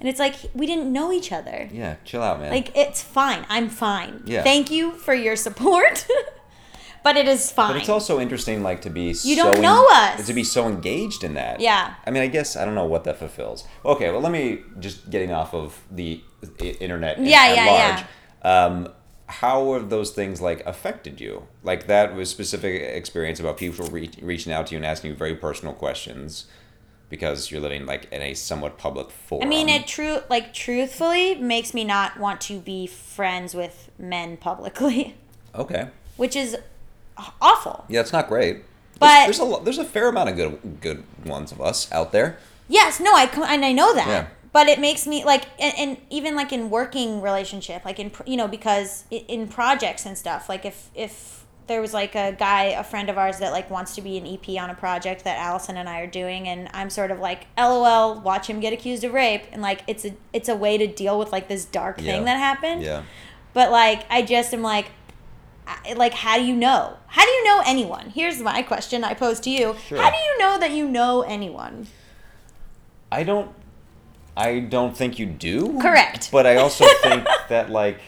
[0.00, 1.68] And it's like we didn't know each other.
[1.72, 2.50] yeah, chill out, man.
[2.52, 3.44] Like it's fine.
[3.48, 4.22] I'm fine.
[4.26, 4.42] Yeah.
[4.44, 6.06] Thank you for your support.
[7.04, 7.72] but it is fine.
[7.72, 10.26] But it's also interesting, like to be You so don't know us.
[10.26, 11.60] to be so engaged in that.
[11.60, 11.94] Yeah.
[12.06, 13.64] I mean, I guess I don't know what that fulfills.
[13.84, 16.22] Okay, well, let me just getting off of the
[16.80, 17.18] internet.
[17.18, 18.04] Yeah, at yeah,
[18.42, 18.88] large, Um,
[19.26, 21.46] how have those things like affected you?
[21.62, 25.16] Like that was specific experience about people re- reaching out to you and asking you
[25.16, 26.46] very personal questions
[27.10, 29.46] because you're living like in a somewhat public forum.
[29.46, 34.36] I mean, it true like truthfully makes me not want to be friends with men
[34.38, 35.14] publicly,
[35.54, 35.88] Okay.
[36.16, 36.56] which is
[37.40, 37.84] awful.
[37.88, 38.64] Yeah, it's not great.
[38.98, 42.12] But- there's, there's a there's a fair amount of good good ones of us out
[42.12, 42.38] there.
[42.68, 44.06] Yes, no, I and I know that.
[44.08, 44.26] Yeah.
[44.50, 48.36] But it makes me like, and, and even like in working relationship, like in you
[48.36, 52.82] know because in projects and stuff, like if if there was like a guy, a
[52.82, 55.76] friend of ours that like wants to be an EP on a project that Allison
[55.76, 59.12] and I are doing, and I'm sort of like, LOL, watch him get accused of
[59.12, 62.12] rape, and like it's a it's a way to deal with like this dark Yeah.
[62.12, 62.82] thing that happened.
[62.82, 63.02] Yeah.
[63.52, 64.86] But like, I just am like,
[65.96, 66.96] like, how do you know?
[67.08, 68.10] How do you know anyone?
[68.10, 69.98] Here's my question I pose to you: Sure.
[70.00, 71.86] How do you know that you know anyone?
[73.10, 73.50] I don't.
[74.36, 75.78] I don't think you do.
[75.80, 76.30] Correct.
[76.30, 78.00] But I also think that like,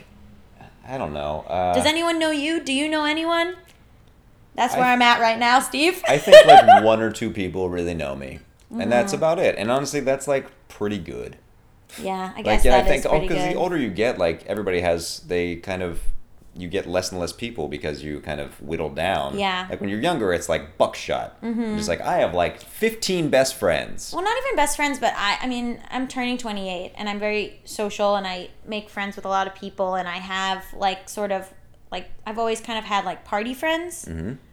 [0.87, 1.41] I don't know.
[1.49, 2.61] Uh, Does anyone know you?
[2.63, 3.57] Do you know anyone?
[4.55, 6.03] That's where I, am at right now, Steve.
[6.07, 8.91] I think like one or two people really know me, and Mm-hmm.
[8.91, 9.57] that's about it.
[9.59, 11.37] And honestly, that's like pretty good.
[12.01, 14.81] yeah, I guess Like, yeah, I think pretty because the older you get, like everybody
[14.81, 16.01] has, they kind of.
[16.55, 19.39] You get less and less people because you kind of whittle down.
[19.39, 19.67] Yeah.
[19.71, 21.41] Like when you're younger, it's like buckshot.
[21.43, 21.77] Mm-hmm.
[21.77, 24.13] Just like I have like 15 best friends.
[24.13, 27.61] well, not even best friends, but I, I mean, I'm turning 28 and I'm very
[27.65, 31.31] social and I make friends with a lot of people and I have like sort
[31.31, 31.53] of
[31.93, 34.09] like I've always kind of had like party friends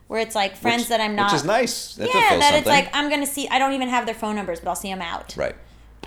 [0.08, 1.32] where it's like friends Which- that I'm not.
[1.32, 1.96] Which is nice.
[1.96, 3.48] That yeah, that it's like I'm gonna see.
[3.50, 5.36] I don't even have their phone numbers, but I'll see them out.
[5.36, 5.56] Right.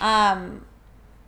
[0.01, 0.65] Um,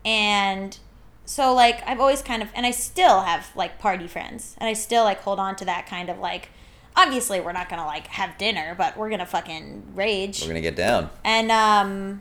[0.05, 0.79] and
[1.25, 4.73] so like I've always kind of, and I still have like party friends, and I
[4.73, 6.49] still like hold on to that kind of like.
[6.95, 10.43] Obviously, we're not gonna like have dinner, but we're gonna fucking rage.
[10.43, 11.09] We're gonna get down.
[11.25, 12.21] and um,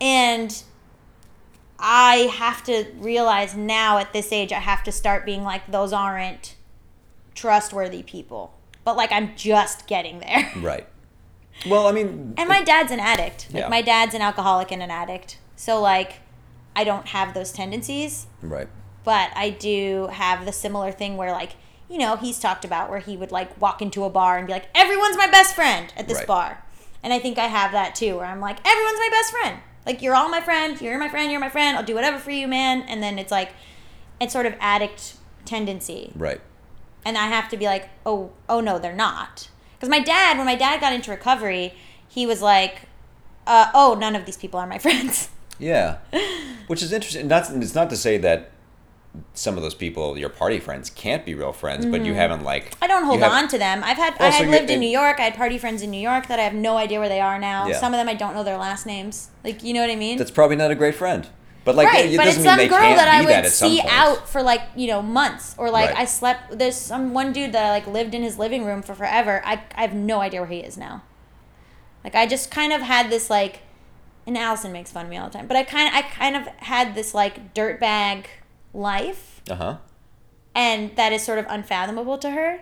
[0.00, 0.62] and
[1.78, 5.92] I have to realize now at this age, I have to start being like those
[5.92, 6.56] aren't
[7.34, 8.52] trustworthy people.
[8.84, 10.50] But like I'm just getting there.
[10.56, 10.86] Right.
[11.66, 13.46] Well, I mean, And my dad's an addict.
[13.52, 13.68] Like Yeah.
[13.68, 15.38] my dad's an alcoholic and an addict.
[15.54, 16.20] So like
[16.76, 18.68] I don't have those tendencies, right.
[19.02, 21.52] but I do have the similar thing where like,
[21.88, 24.52] you know, he's talked about where he would like walk into a bar and be
[24.52, 26.26] like, "Everyone's my best friend at this Right.
[26.26, 26.62] bar."
[27.02, 30.02] And I think I have that too where I'm like, "Everyone's my best friend." Like
[30.02, 31.76] you're all my friend, you're my friend, you're my friend.
[31.76, 32.82] I'll do whatever for you, man.
[32.82, 33.50] And then it's like
[34.20, 36.40] it's sort of addict tendency Right.
[37.04, 39.48] and I have to be like, oh, oh no, they're not.
[39.74, 41.74] Because my dad, when my dad got into recovery,
[42.08, 42.82] he was like,
[43.46, 45.28] uh, oh, none of these people are my friends.
[45.58, 45.98] Yeah,
[46.66, 47.28] which is interesting.
[47.28, 48.50] Not it's not to say that
[49.32, 52.70] some of those people, your party friends, can't be real friends, but you haven't like.
[52.72, 52.84] Mm-hmm.
[52.84, 53.82] I don't hold have- on to them.
[53.82, 55.18] I've had Oh, I so had you- lived in New York.
[55.18, 57.38] I had party friends in New York that I have no idea where they are
[57.38, 57.66] now.
[57.66, 57.78] Yeah.
[57.80, 59.30] Some of them I don't know their last names.
[59.44, 60.18] Like you know what I mean?
[60.18, 61.26] That's probably not a great friend.
[61.64, 63.80] But like, right, it but doesn't it's some girl that I be that would see
[63.88, 65.98] out for like you know months, or like Right.
[66.00, 66.58] I slept.
[66.58, 69.42] There's some one dude that I like lived in his living room for forever.
[69.44, 71.02] I I have no idea where he is now.
[72.04, 73.62] Like I just kind of had this like,
[74.26, 76.36] and Allison makes fun of me all the time, but I kind of I kind
[76.36, 78.26] of had this like dirtbag
[78.74, 79.76] life, Uh huh.
[80.54, 82.60] and that is sort of unfathomable to her.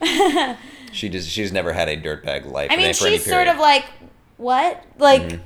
[0.92, 2.70] She just she's never had a dirtbag life.
[2.70, 3.84] I mean, any- for any she's sort of like,
[4.38, 4.82] what?
[4.98, 5.42] Like, Mm-hmm.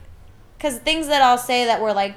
[0.56, 2.16] because things that I'll say that were like,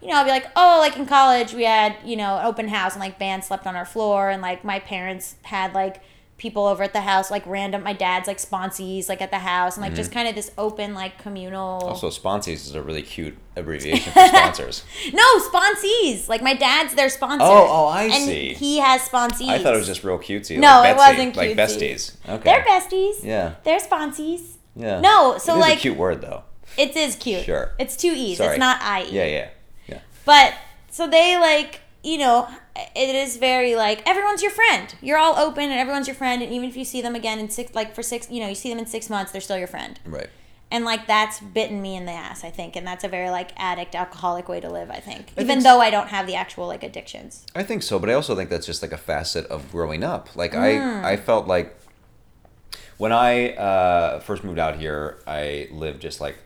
[0.00, 2.92] you know, I'll be like, oh, like in college we had, you know, open house
[2.94, 6.02] and like bands slept on our floor and like my parents had like
[6.42, 9.76] people over at the house, like random my dad's like sponsees like at the house
[9.76, 11.88] and like just kind of this open like communal Mm-hmm.
[11.88, 14.84] Also, sponsees is a really cute abbreviation for sponsors.
[15.12, 16.28] No, sponsees.
[16.28, 17.44] Like my dad's their sponsor.
[17.44, 18.54] Oh, oh, I and see.
[18.54, 19.48] He has sponsees.
[19.48, 20.58] I thought it was just real cutesy.
[20.58, 22.16] No, like it wasn't Like besties.
[22.28, 22.42] Okay.
[22.42, 23.22] They're besties.
[23.22, 23.54] Yeah.
[23.62, 24.56] They're sponsees.
[24.74, 25.00] Yeah.
[25.00, 25.72] No, so like.
[25.72, 26.42] it is a cute word though.
[26.76, 27.44] it is cute.
[27.44, 27.72] Sure.
[27.78, 28.38] It's two e's.
[28.38, 28.50] Sorry.
[28.50, 29.10] It's not i e.
[29.12, 29.48] Yeah, yeah,
[29.86, 30.00] yeah.
[30.24, 30.54] But
[30.90, 34.94] so they like, you know, it is very like everyone's your friend.
[35.00, 37.50] You're all open and everyone's your friend and even if you see them again in
[37.50, 39.66] six like for six, you know, you see them in 6 months, they're still your
[39.68, 39.98] friend.
[40.06, 40.28] Right.
[40.70, 43.50] And like that's bitten me in the ass, I think, and that's a very like
[43.58, 45.32] addict alcoholic way to live, I think.
[45.36, 47.44] I Even think though I don't have the actual like addictions.
[47.54, 50.34] I think so, but I also think that's just like a facet of growing up.
[50.34, 50.60] Like Hmm.
[50.60, 51.76] I, I felt like
[52.96, 56.38] when I uh, first moved out here, I lived just like,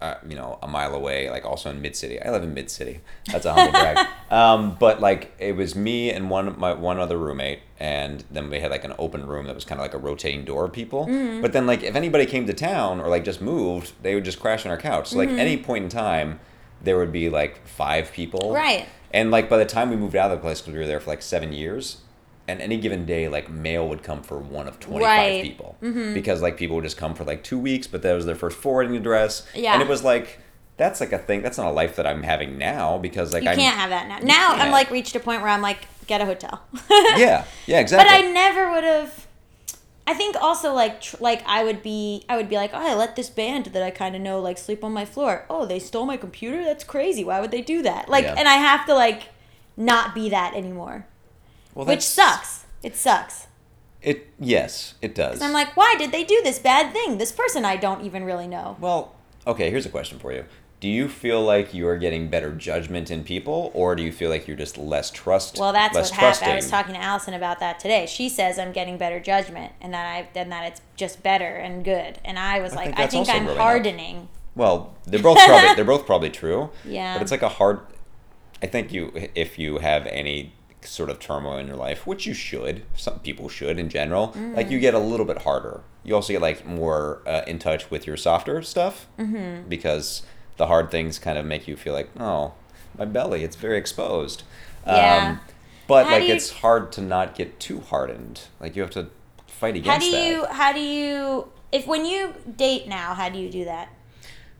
[0.00, 2.20] uh, you know, a mile away, like also in Mid City.
[2.22, 3.00] I live in Mid City.
[3.26, 4.06] That's a humble brag.
[4.30, 8.60] Um, but like it was me and one my one other roommate, and then we
[8.60, 11.06] had like an open room that was kind of like a rotating door of people.
[11.06, 11.40] Mm-hmm.
[11.40, 14.38] But then like if anybody came to town or like just moved, they would just
[14.38, 15.08] crash on our couch.
[15.08, 15.38] So like Mm-hmm.
[15.38, 16.40] any point in time,
[16.82, 18.52] there would be like five people.
[18.52, 18.86] Right.
[19.14, 21.00] And like by the time we moved out of the place, because we were there
[21.00, 22.02] for like seven years,
[22.48, 25.42] and any given day, like mail would come for one of twenty five Right.
[25.42, 26.14] people mm-hmm.
[26.14, 28.56] because like people would just come for like two weeks, but that was their first
[28.56, 29.46] forwarding address.
[29.54, 29.74] Yeah.
[29.74, 30.40] And it was like
[30.78, 31.42] that's like a thing.
[31.42, 34.18] That's not a life that I'm having now because like I'm can't have that now.
[34.18, 36.62] Now I'm like reached a point where I'm like, get a hotel.
[37.16, 38.08] yeah yeah exactly.
[38.08, 39.26] But I never would have.
[40.06, 42.94] I think also like tr- like I would be I would be like oh I
[42.94, 45.78] let this band that I kind of know like sleep on my floor oh they
[45.78, 48.34] stole my computer that's crazy why would they do that like Yeah.
[48.38, 49.24] and I have to like
[49.76, 51.06] not be that anymore
[51.78, 53.46] well, which sucks it sucks
[54.02, 55.40] It yes it does.
[55.40, 58.46] I'm like why did they do this bad thing this person I don't even really
[58.48, 59.14] know well
[59.46, 59.70] okay.
[59.70, 60.44] Here's a question for you.
[60.80, 64.30] Do you feel like you are getting better judgment in people, or do you feel
[64.30, 65.58] like you're just less trust?
[65.58, 68.72] well that's what happened I was talking to Allison about that today she says I'm
[68.72, 72.60] getting better judgment and that I and that it's just better and good and I
[72.60, 73.56] was I like I think I'm up.
[73.56, 76.70] hardening Well, they're both probably they're both probably true.
[76.84, 77.14] Yeah.
[77.14, 77.80] But it's like a hard.
[78.62, 82.34] I think you if you have any sort of turmoil in your life, which you
[82.34, 84.70] should, some people should in general, like Mm.
[84.70, 85.80] you get a little bit harder.
[86.04, 89.68] You also get like more uh, in touch with your softer stuff mm-hmm.
[89.68, 90.22] because
[90.56, 92.52] the hard things kind of make you feel like, oh,
[92.96, 94.42] my belly, it's very exposed.
[94.86, 95.38] Yeah.
[95.86, 98.42] but How like you- it's hard to not get too hardened.
[98.60, 99.08] Like you have to
[99.46, 100.26] fight against How do that.
[100.28, 100.44] you?
[100.46, 101.48] How do you?
[101.72, 103.88] If when you date now, how do you do that?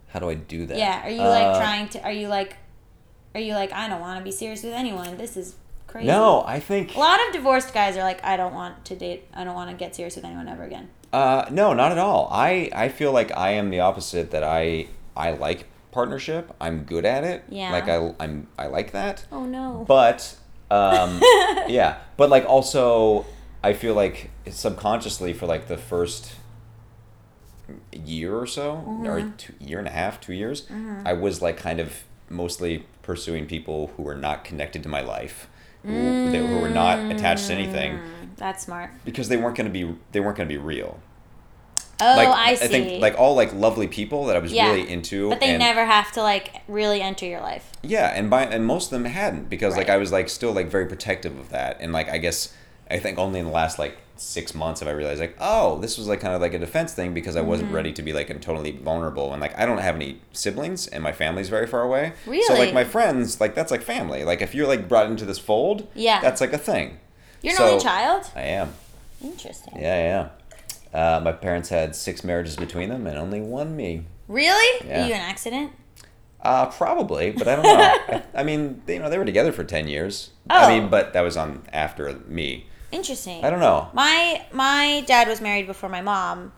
[0.09, 0.76] How do I do that?
[0.76, 1.07] Yeah.
[1.07, 2.02] Are you like Uh, trying to?
[2.02, 2.57] Are you like?
[3.35, 3.72] Are you like?
[3.72, 5.16] I don't want to be serious with anyone.
[5.16, 5.54] This is
[5.88, 6.07] crazy.
[6.07, 6.94] No, I think.
[6.94, 9.27] A lot of divorced guys are like, I don't want to date.
[9.35, 10.88] I don't want to get serious with anyone ever again.
[11.12, 12.29] Uh, no, not at all.
[12.31, 14.31] I, I feel like I am the opposite.
[14.31, 16.55] That I I like partnership.
[16.61, 17.42] I'm good at it.
[17.48, 17.72] Yeah.
[17.72, 19.24] Like I I'm I like that.
[19.33, 19.85] Oh no.
[19.88, 20.37] But
[20.70, 21.18] um,
[21.66, 21.98] yeah.
[22.16, 23.24] But like also,
[23.64, 26.35] I feel like subconsciously for like the first
[27.92, 29.07] year or so, Mm-hmm.
[29.07, 30.66] or two, year and a half, two years,
[31.05, 35.48] I was like kind of mostly pursuing people who were not connected to my life,
[35.84, 38.90] who, they, who were not attached to anything Mm, That's smart.
[39.04, 41.00] because they weren't going to be they weren't going to be real
[42.00, 42.68] Oh, like I see.
[42.68, 44.70] think like all like lovely people that I was Yeah.
[44.70, 45.30] really into.
[45.30, 47.72] but they and, never have to like really enter your life.
[47.82, 50.68] Yeah, and by and most of them hadn't because like I was like still like
[50.68, 52.54] very protective of that, and like I guess
[52.88, 55.96] I think only in the last like six months have I realized like oh this
[55.96, 57.48] was like kind of like a defense thing because I Mm-hmm.
[57.48, 60.87] wasn't ready to be like and totally vulnerable and like I don't have any siblings
[60.88, 62.12] and my family's very far away.
[62.26, 62.42] Really?
[62.44, 64.24] So like my friends like that's like family.
[64.24, 66.20] Like if you're like brought into this fold, Yeah.
[66.20, 66.98] that's like a thing.
[67.42, 68.31] You're an only child.
[68.35, 68.74] I am.
[69.22, 69.74] Interesting.
[69.81, 70.28] Yeah,
[70.92, 70.98] yeah.
[71.16, 74.04] Uh, my parents had six marriages between them and only one me.
[74.26, 74.87] Really?
[74.87, 75.04] Yeah.
[75.04, 75.72] Are you an accident?
[76.40, 77.72] Uh, probably, but I don't know.
[78.35, 80.31] I, I mean, they, you know, they were together for ten years.
[80.50, 80.57] Oh.
[80.57, 82.66] I mean, but that was on after me.
[82.90, 83.44] Interesting.
[83.44, 83.88] I don't know.
[83.92, 86.53] My my dad was married before my mom,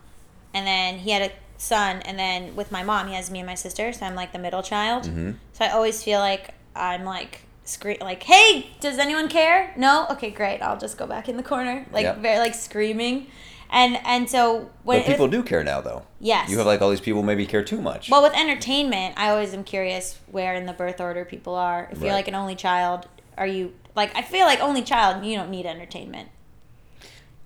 [0.53, 3.47] and then he had a son, and then with my mom, he has me and
[3.47, 3.91] my sister.
[3.93, 5.03] So I'm like the middle child.
[5.03, 5.31] Mm-hmm.
[5.53, 9.73] So I always feel like I'm like scream like, "Hey, does anyone care?
[9.77, 10.07] No?
[10.11, 10.61] Okay, great.
[10.61, 13.27] I'll just go back in the corner, like very like screaming."
[13.73, 16.03] And and so when But people do care now, though.
[16.19, 16.49] Yes.
[16.49, 18.09] You have like all these people maybe care too much.
[18.09, 21.87] well with entertainment, I always am curious where in the birth order people are.
[21.91, 25.35] If you're like an only child, are you like I feel like only child, you
[25.37, 26.29] don't need entertainment.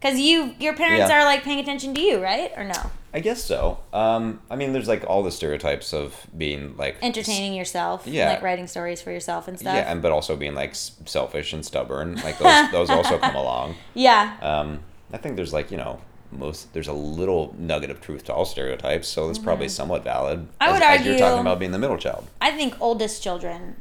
[0.01, 1.21] Cuz you your parents Yeah.
[1.21, 2.51] are like paying attention to you, right?
[2.57, 2.91] Or no?
[3.13, 3.79] I guess so.
[3.93, 8.29] Um, I mean, there's like all the stereotypes of being like Entertaining yourself, Yeah.
[8.29, 9.73] like writing stories for yourself and stuff.
[9.73, 12.15] Yeah, and but also being like s- selfish and stubborn.
[12.15, 13.75] Like those, those also come along.
[13.93, 14.33] yeah.
[14.41, 14.81] Um,
[15.13, 18.43] I think there's like you know most there's a little nugget of truth to all
[18.43, 20.39] stereotypes, so it's probably somewhat valid.
[20.39, 20.63] Mm-hmm.
[20.63, 22.27] I as, would as you're talking about being the middle child.
[22.41, 23.77] I think oldest children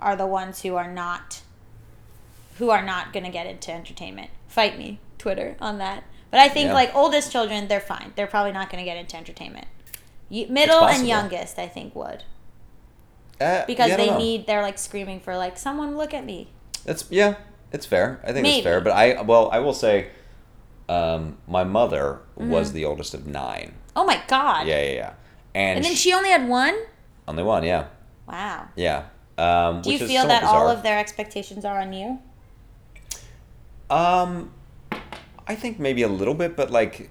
[0.00, 1.41] are the ones who are not
[2.62, 4.30] who are not going to get into entertainment.
[4.46, 6.04] Fight me, Twitter, on that.
[6.30, 6.74] But I think Yeah.
[6.74, 8.12] like oldest children, they're fine.
[8.14, 9.66] They're probably not going to get into entertainment.
[10.30, 12.22] Middle and youngest, I think would
[13.40, 14.18] Uh, because yeah, they know.
[14.18, 14.46] need.
[14.46, 16.52] They're like screaming for like someone look at me.
[16.84, 17.34] That's yeah,
[17.72, 18.20] it's fair.
[18.22, 18.58] I think Maybe.
[18.58, 18.80] it's fair.
[18.80, 20.06] But I well, I will say,
[20.88, 22.50] um, my mother Mm-hmm.
[22.50, 23.74] was the oldest of nine.
[23.96, 24.68] Oh my god!
[24.68, 25.12] Yeah, yeah, yeah.
[25.54, 26.76] And, And then sh- she only had one.
[27.26, 27.64] only one.
[27.64, 27.86] Yeah,
[28.28, 28.68] Wow.
[28.76, 29.02] yeah.
[29.36, 32.20] Um, Do you feel that all of their expectations are on you?
[33.90, 34.52] Um,
[35.46, 37.10] I think maybe a little bit, but like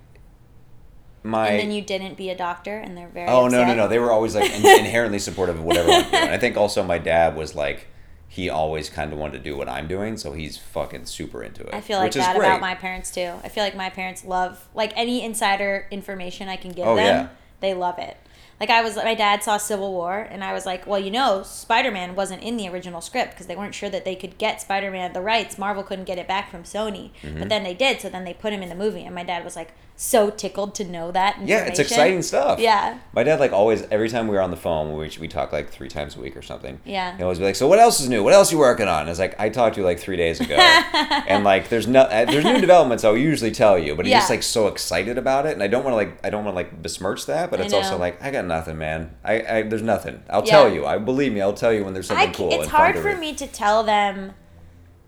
[1.23, 1.49] my.
[1.49, 3.27] and then you didn't be a doctor, and they're very.
[3.27, 3.87] Oh no no no!
[3.87, 6.29] They were always like in- inherently supportive of whatever I'm doing.
[6.29, 7.87] I think also my dad was like,
[8.27, 11.63] he always kind of wanted to do what I'm doing, so he's fucking super into
[11.63, 11.73] it.
[11.73, 12.47] I feel like which is that great.
[12.47, 13.33] about my parents too.
[13.43, 17.05] I feel like my parents love like any insider information I can give Oh, them.
[17.05, 17.29] yeah.
[17.59, 18.17] They love it.
[18.61, 21.41] Like I was, my dad saw Civil War, and I was like, well, you know,
[21.43, 24.61] Spider Man wasn't in the original script because they weren't sure that they could get
[24.61, 25.57] Spider Man the rights.
[25.57, 27.39] Marvel couldn't get it back from Sony, Mm-hmm.
[27.39, 27.99] but then they did.
[28.01, 30.73] So then they put him in the movie, and my dad was like so tickled
[30.73, 31.37] to know that.
[31.45, 32.57] Yeah, it's exciting stuff.
[32.59, 32.97] Yeah.
[33.13, 35.69] My dad like always every time we were on the phone, we we talk like
[35.69, 36.79] three times a week or something.
[36.85, 37.15] Yeah.
[37.17, 38.23] He always be like, "So what else is new?
[38.23, 40.55] What else you working on?" It's like I talked to you like three days ago,
[40.55, 43.03] and like there's no uh, there's new developments.
[43.03, 45.83] I'll usually tell you, but he's just like so excited about it, and I don't
[45.83, 48.31] want to like I don't want to like besmirch that, but it's also like I
[48.31, 49.11] got nothing, man.
[49.23, 50.23] I, I there's nothing.
[50.31, 50.51] I'll Yeah.
[50.51, 50.85] tell you.
[50.87, 51.41] I believe me.
[51.41, 52.51] I'll tell you when there's something c- cool.
[52.53, 54.33] it's hard for me to tell them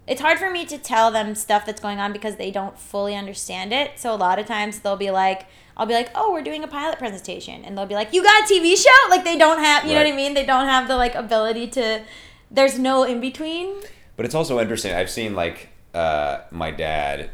[0.08, 3.16] it's hard for me to tell them stuff that's going on because they don't fully
[3.16, 3.92] understand it.
[3.98, 6.68] So a lot of times they'll be like i'll be like oh we're doing a
[6.68, 7.64] pilot presentation.
[7.64, 9.10] And they'll be like you got a tv show?
[9.10, 10.34] Like they don't have you know what i mean?
[10.34, 12.04] They don't have the like ability to
[12.52, 13.82] there's no in between.
[14.16, 14.94] But it's also interesting.
[14.94, 17.32] I've seen like uh, my dad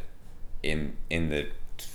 [0.62, 1.48] in in the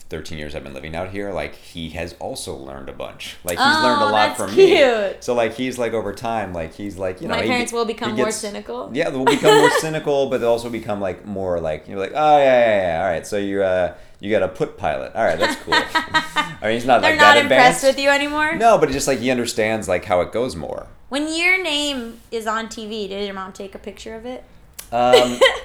[0.09, 1.31] 13 years I've been living out here.
[1.33, 3.37] Like he has also learned a bunch.
[3.43, 5.13] Like he's learned a Oh, lot from me.
[5.19, 7.85] So like he's like over time, like he's like you know My he- parents will
[7.85, 8.91] become he more cynical?
[8.93, 12.37] Yeah, they'll become more cynical, but they'll also become like more like you're like oh
[12.37, 13.25] yeah yeah yeah all right.
[13.25, 15.11] So you uh you got a put pilot.
[15.15, 15.73] All right, that's cool.
[15.75, 17.97] I mean he's not they're like not that impressed advanced.
[17.97, 20.87] with you anymore No, but just like he understands like how it goes more.
[21.09, 24.43] when your name is on tv did your mom take a picture of it
[24.91, 25.39] Um,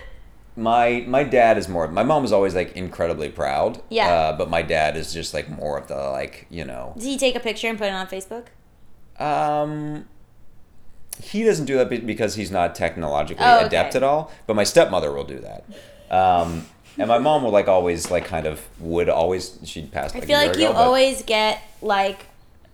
[0.61, 1.89] my my dad is more.
[1.89, 3.83] My mom is always like incredibly proud.
[3.89, 4.09] Yeah.
[4.09, 6.93] Uh, but my dad is just like more of the like you know.
[6.97, 8.47] did he take a picture and put it on facebook
[9.19, 10.07] Um,
[11.23, 13.67] he doesn't do that because he's not technologically Oh, okay.
[13.67, 14.31] adept at all.
[14.47, 15.65] But my stepmother will do that.
[16.11, 16.67] Um,
[16.99, 20.15] and my mom will like always like kind of would always she'd pass.
[20.15, 22.27] I Like, feel a year like you ago, always get like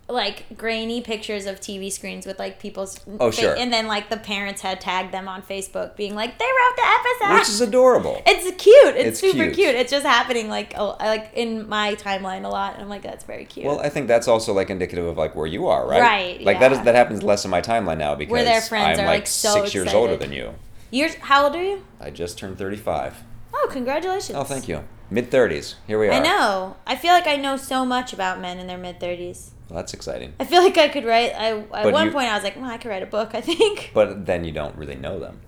[0.09, 3.57] like grainy pictures of TV screens with like people's Oh, sure.
[3.57, 6.83] and then like the parents had tagged them on Facebook being like they wrote the
[6.87, 7.35] episode.
[7.39, 8.23] which is adorable.
[8.25, 8.95] it's cute.
[8.97, 9.55] It's, It's super cute.
[9.55, 9.75] cute.
[9.75, 13.25] It's just happening like a, like in my timeline a lot, and I'm like that's
[13.25, 13.67] very cute.
[13.67, 16.01] Well, I think that's also like indicative of like where you are, right?
[16.01, 19.07] Right, Like that is that happens less in my timeline now because their friends I'm
[19.07, 20.55] are, like, like, so six years older than you.
[20.93, 21.85] You're how old are you?
[22.01, 23.17] I just turned thirty-five.
[23.53, 24.37] Oh, congratulations.
[24.39, 24.85] Oh, thank you.
[25.11, 25.77] Mid thirties.
[25.87, 26.13] Here we are.
[26.13, 26.77] I know.
[26.87, 29.53] I feel like I know so much about men in their mid thirties.
[29.69, 30.33] Well, that's exciting.
[30.41, 31.33] I feel like I could write.
[31.35, 33.35] I at But one you- point I was like, well, I could write a book.
[33.35, 35.41] I think But then you don't really know them.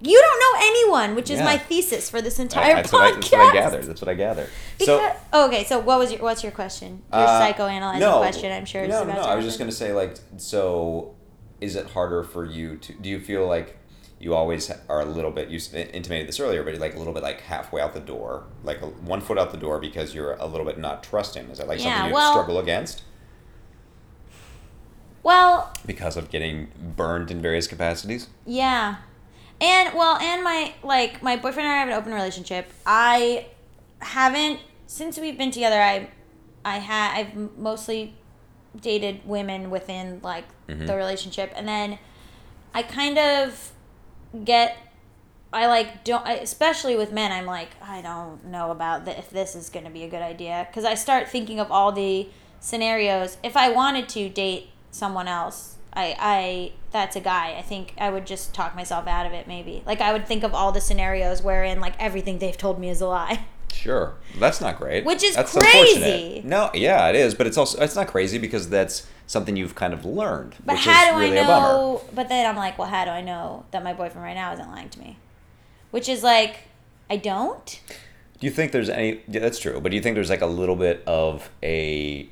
[0.00, 1.44] you don't know anyone, which is Yeah.
[1.46, 2.92] my thesis for this I- entire that's, podcast.
[2.92, 3.84] what I, that's what I gathered.
[3.84, 4.48] That's what I gathered.
[4.78, 7.02] Because, so, oh, okay, so what was your what's your question?
[7.12, 8.86] Your uh, psychoanalyzing no, question, I'm sure.
[8.86, 9.22] No, about no.
[9.22, 11.14] to I was just gonna say, like, so,
[11.60, 12.92] is it harder for you to?
[12.94, 13.78] Do you feel like
[14.18, 15.48] you always are a little bit?
[15.50, 18.78] You intimated this earlier, but like a little bit like halfway out the door, like
[18.80, 21.44] one foot out the door because you're a little bit not trusting.
[21.50, 23.02] Is that like Yeah, something you well- struggle against
[25.22, 28.28] Well, because of getting burned in various capacities?
[28.46, 28.96] yeah,
[29.60, 32.70] and well, and my like my boyfriend and I have an open relationship.
[32.86, 33.46] I
[34.00, 35.80] haven't since we've been together.
[35.80, 36.08] I
[36.64, 38.14] I had I've mostly
[38.80, 40.86] dated women within like Mhm.
[40.86, 41.98] the relationship, and then
[42.74, 43.72] I kind of
[44.44, 44.76] get
[45.52, 49.54] I like don't especially with men I'm like I don't know about the, if this
[49.54, 50.68] is going to be a good idea.
[50.72, 52.28] Cuz I start thinking of all the
[52.60, 53.38] scenarios.
[53.42, 57.56] If I wanted to date someone else I I that's a guy.
[57.58, 59.82] I think I would just talk myself out of it maybe.
[59.86, 63.00] Like I would think of all the scenarios wherein like everything they've told me is
[63.00, 65.04] a lie Sure, that's not great.
[65.04, 66.42] Which is that's crazy.
[66.44, 69.92] No, yeah, it is, but it's also it's not crazy because that's something you've kind
[69.92, 72.78] of learned, but which how is do really I a know but then I'm like
[72.78, 75.18] well how do I know that my boyfriend right now isn't lying to me
[75.90, 76.60] which is like
[77.10, 77.80] I don't
[78.40, 79.20] Do you think there's any?
[79.28, 79.80] Yeah, that's true.
[79.80, 82.28] But do you think there's like a little bit of a,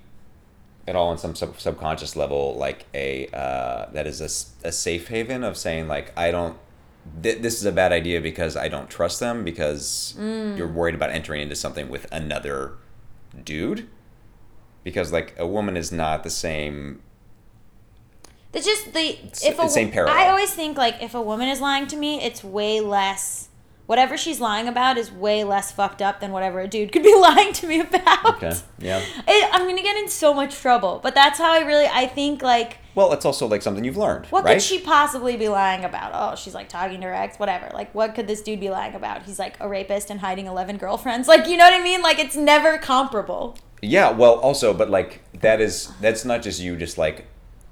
[0.87, 5.43] at all on some sub- subconscious level, like a uh, that is a safe haven
[5.45, 6.57] of saying like I don't.
[7.23, 10.57] Th- this is a bad idea because I don't trust them because Mm.
[10.57, 12.75] you're worried about entering into something with another
[13.45, 13.89] dude.
[14.85, 17.03] Because like a woman is not the same.
[18.53, 20.17] It's just the It's- if a same parallel.
[20.17, 23.49] I always think like if a woman is lying to me, it's way less
[23.87, 27.15] whatever she's lying about is way less fucked up than whatever a dude could be
[27.19, 28.37] lying to me about.
[28.37, 28.53] Okay.
[28.79, 29.01] Yeah.
[29.27, 32.43] It, I'm gonna get in so much trouble, but that's how I really I think
[32.43, 34.55] like Well, it's also like something you've learned, what right?
[34.55, 36.13] could she possibly be lying about?
[36.15, 37.71] Oh, she's like talking to her ex, whatever.
[37.75, 39.25] Like what could this dude be lying about?
[39.25, 41.29] He's like a rapist and hiding 11 girlfriends.
[41.35, 42.01] Like you know what I mean?
[42.03, 43.59] Like it's never comparable.
[43.83, 47.27] Yeah, well, also, but like that is that's not just you just like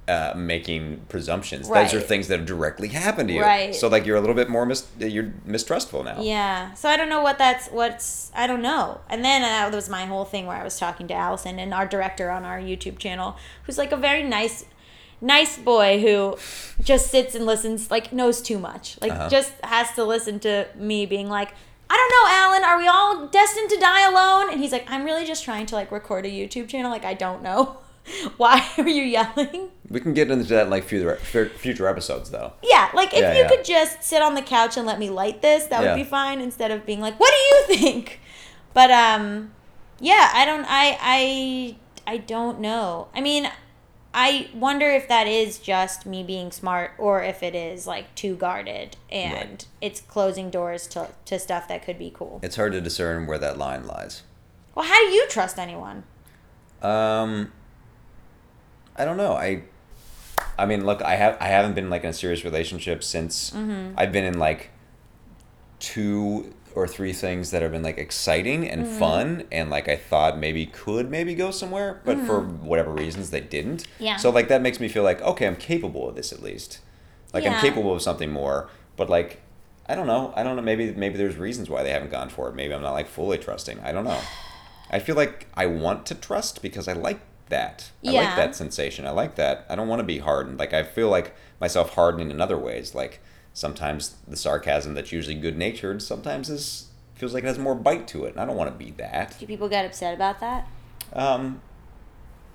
[0.07, 1.69] uh, making presumptions.
[1.69, 3.41] Those are things that have directly happened to you.
[3.41, 3.73] Right.
[3.73, 6.21] So like you're a little bit more mis- you're mistrustful now.
[6.21, 6.73] Yeah.
[6.73, 8.99] So I don't know what that's what's I don't know.
[9.09, 11.73] And then uh, that was my whole thing where I was talking to Allison and
[11.73, 14.65] our director on our YouTube channel, who's like a very nice
[15.21, 16.35] nice boy who
[16.83, 18.99] just sits and listens like knows too much.
[19.01, 19.29] Like Uh-huh.
[19.29, 21.53] just has to listen to me being like
[21.89, 22.63] I don't know, Alan.
[22.63, 24.51] Are we all destined to die alone?
[24.51, 26.89] And he's like, I'm really just trying to like record a YouTube channel.
[26.89, 27.77] Like, I don't know.
[28.37, 29.69] Why are you yelling?
[29.89, 32.53] We can get into that in, like future future episodes though.
[32.63, 33.47] Yeah, like if Yeah, you yeah.
[33.49, 35.93] could just sit on the couch and let me light this, that Yeah.
[35.93, 38.19] would be fine instead of being like, "What do you think?"
[38.73, 39.53] But um
[39.99, 41.75] yeah, I don't I I
[42.05, 43.07] I don't know.
[43.15, 43.49] I mean,
[44.13, 48.35] I wonder if that is just me being smart or if it is like too
[48.35, 49.65] guarded and Right.
[49.79, 52.39] it's closing doors to to stuff that could be cool.
[52.43, 54.23] It's hard to discern where that line lies.
[54.75, 56.03] Well, how do you trust anyone?
[56.81, 57.51] Um,
[58.95, 59.33] I don't know.
[59.33, 59.63] I,
[60.57, 63.93] I mean, look, I have I haven't been like in a serious relationship since Mm-hmm.
[63.97, 64.69] I've been in like
[65.79, 68.99] two or three things that have been like exciting and Mm-hmm.
[68.99, 73.41] fun and like I thought maybe could maybe go somewhere, but for whatever reasons they
[73.41, 73.83] didn't.
[73.83, 74.03] Mm-hmm.
[74.03, 74.15] Yeah.
[74.17, 76.79] So like that makes me feel like okay, I'm capable of this at least.
[77.33, 79.41] Like I'm capable of something more, but like.
[79.85, 80.31] I don't know.
[80.33, 80.61] I don't know.
[80.61, 82.55] Maybe maybe there's reasons why they haven't gone for it.
[82.55, 83.81] Maybe I'm not like fully trusting.
[83.81, 84.17] I don't know.
[84.89, 87.19] I feel like I want to trust because I like
[87.53, 87.91] that.
[88.05, 89.05] I like that sensation.
[89.05, 89.65] I like that.
[89.69, 90.57] I don't want to be hardened.
[90.59, 92.95] Like I feel like myself hardening in other ways.
[92.95, 93.21] Like
[93.53, 98.07] sometimes the sarcasm that's usually good natured sometimes is feels like it has more bite
[98.09, 99.37] to it, and I don't want to be that.
[99.39, 100.67] Do people get upset about that?
[101.13, 101.61] Um,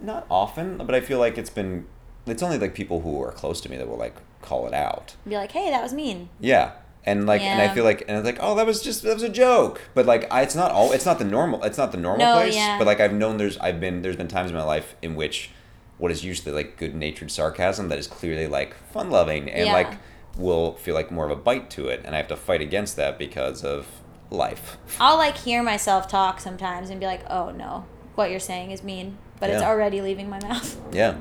[0.01, 1.87] not often, but I feel like it's been.
[2.27, 5.15] It's only like people who are close to me that will like call it out.
[5.27, 6.73] Be like, "Hey, that was mean." Yeah.
[7.05, 9.23] And like, and I feel like, and it's like, oh, that was just that was
[9.23, 9.81] a joke.
[9.95, 10.93] But like, I, it's not all.
[10.93, 11.63] It's not the normal.
[11.65, 12.55] It's not the normal No, place.
[12.55, 12.77] yeah.
[12.77, 15.51] But like, I've known there's, I've been, there's been times in my life in which,
[15.97, 19.73] what is usually like good natured sarcasm that is clearly like fun loving and Yeah.
[19.73, 19.93] like
[20.37, 22.97] will feel like more of a bite to it, and I have to fight against
[22.97, 23.87] that because of
[24.31, 24.77] life.
[25.01, 28.83] I'll like hear myself talk sometimes and be like, "Oh no, what you're saying is
[28.85, 30.79] mean," but it's already leaving my mouth.
[30.93, 31.17] Yeah.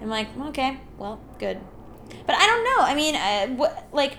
[0.00, 1.58] I'm like, okay, well, good.
[2.26, 2.76] But I don't know.
[2.84, 4.16] I mean, uh, what like,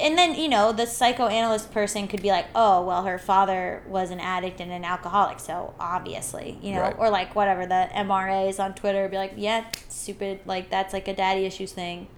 [0.00, 4.10] and then you know, the psychoanalyst person could be like, oh, well, her father was
[4.10, 6.96] an addict and an alcoholic, so obviously, you know, Right.
[6.98, 11.14] or like whatever the MRAs on Twitter be like, yeah, stupid, like that's like a
[11.14, 12.08] daddy issues thing.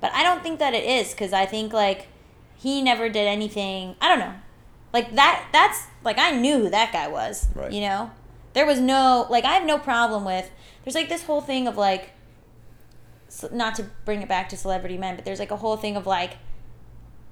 [0.00, 2.06] But I don't think that it is because I think like
[2.56, 3.96] he never did anything.
[4.00, 4.34] I don't know.
[4.92, 5.48] Like that.
[5.52, 7.48] That's like I knew who that guy was.
[7.54, 7.72] Right.
[7.72, 8.10] You know,
[8.52, 10.50] there was no like I have no problem with.
[10.84, 12.10] There's like this whole thing of like
[13.52, 16.06] not to bring it back to celebrity men, but there's like a whole thing of
[16.06, 16.38] like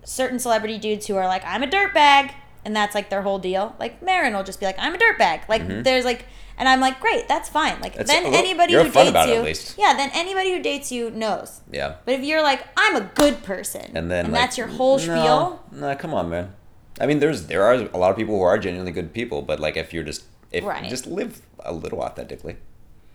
[0.07, 2.32] certain celebrity dudes who are like, I'm a dirtbag,
[2.64, 3.74] and that's like their whole deal.
[3.78, 5.48] Like Maron will just be like, I'm a dirtbag.
[5.48, 6.24] Like there's like,
[6.59, 7.80] and I'm like, great, that's fine.
[7.80, 7.98] Like Mm-hmm.
[8.04, 9.74] That's- then well, anybody who dates about it, you, at least.
[9.78, 11.61] yeah, then anybody who dates you knows.
[11.70, 11.96] Yeah.
[12.07, 15.62] But if you're like, I'm a good person, And then like, that's your whole spiel,
[15.70, 16.54] No, nah, come on, man.
[17.00, 19.61] I mean, there's there are a lot of people who are genuinely good people, but
[19.61, 20.88] like if you're just if Right.
[20.88, 22.57] just live a little authentically.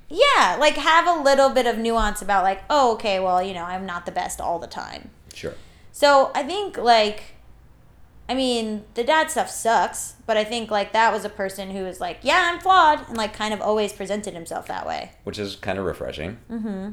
[0.10, 3.64] yeah, like have a little bit of nuance about like, oh, okay, well, you know,
[3.64, 5.10] I'm not the best all the time.
[5.34, 5.54] Sure.
[5.92, 7.36] So I think like
[8.30, 11.84] I mean, the dad stuff sucks, but I think like that was a person who
[11.84, 15.12] was like, Yeah, I'm flawed and like kind of always presented himself that way.
[15.26, 16.38] Which is kind of refreshing.
[16.50, 16.92] Mm-hmm.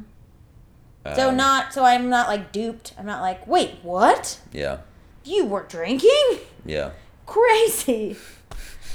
[1.15, 2.93] so not so I'm not like duped.
[2.97, 4.39] I'm not like, wait, what?
[4.51, 4.79] Yeah.
[5.23, 6.39] You were drinking?
[6.65, 6.91] Yeah.
[7.25, 8.17] Crazy.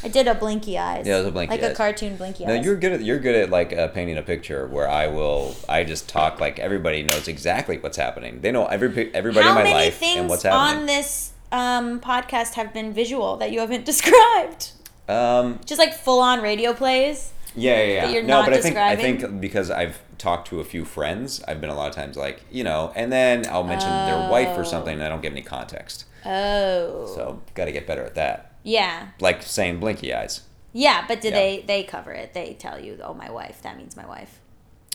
[0.04, 1.06] I did a blinky eyes.
[1.06, 2.60] Yeah, it was a blinky Like a cartoon blinky No, eyes.
[2.60, 5.56] No, you're good at you're good at like uh, painting a picture where I will
[5.68, 8.40] I just talk like everybody knows exactly what's happening.
[8.42, 10.80] They know every everybody How in my many life things and what's happening.
[10.82, 14.72] on this um, podcast have been visual that you haven't described?
[15.08, 17.32] um, Just like full on radio plays.
[17.56, 18.20] Yeah, yeah, yeah.
[18.22, 21.70] no, but I think I think because I've talked to a few friends, I've been
[21.70, 24.64] a lot of times like you know, and then I'll mention their wife or Oh.
[24.64, 26.04] something, and I don't give any context.
[26.26, 27.06] Oh.
[27.14, 28.50] So got to get better at that.
[28.64, 29.08] Yeah.
[29.20, 30.40] Like saying blinky eyes.
[30.72, 31.38] Yeah, but did Yeah.
[31.38, 32.34] they they cover it?
[32.34, 34.40] They tell you, "Oh, my wife." That means my wife.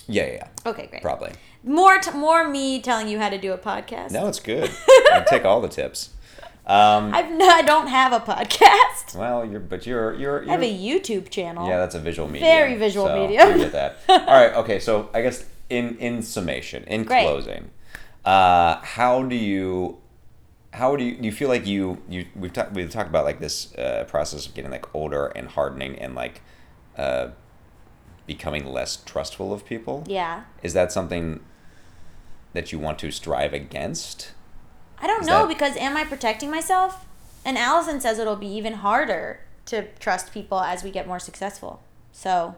[0.08, 0.48] Yeah, yeah, yeah.
[0.72, 1.02] Okay, great.
[1.04, 1.32] Probably.
[1.64, 4.12] More t- more me telling you how to do a podcast.
[4.12, 4.70] No, it's good.
[5.14, 6.10] I take all the tips.
[6.66, 9.16] Um, I've no, I don't have a podcast.
[9.16, 11.68] well, you're but you're you're, I you're have a YouTube channel.
[11.68, 12.44] yeah, that's a visual medium.
[12.52, 13.48] Very visual so medium.
[13.54, 13.98] I get that.
[14.10, 14.80] All right, okay.
[14.80, 17.24] So I guess in in summation, in Great.
[17.24, 17.70] closing,
[18.26, 19.98] uh, how do you
[20.74, 23.40] how do you do you feel like you you we've talked we've talked about like
[23.40, 26.42] this uh, process of getting like older and hardening and like
[26.98, 27.30] uh,
[28.28, 30.04] becoming less trustful of people.
[30.08, 30.44] Yeah.
[30.62, 31.40] Is that something
[32.54, 34.34] that you want to strive against?
[35.02, 37.06] I don't Is know that- because am I protecting myself?
[37.46, 41.82] And Allison says it'll be even harder to trust people as we get more successful.
[42.12, 42.56] So,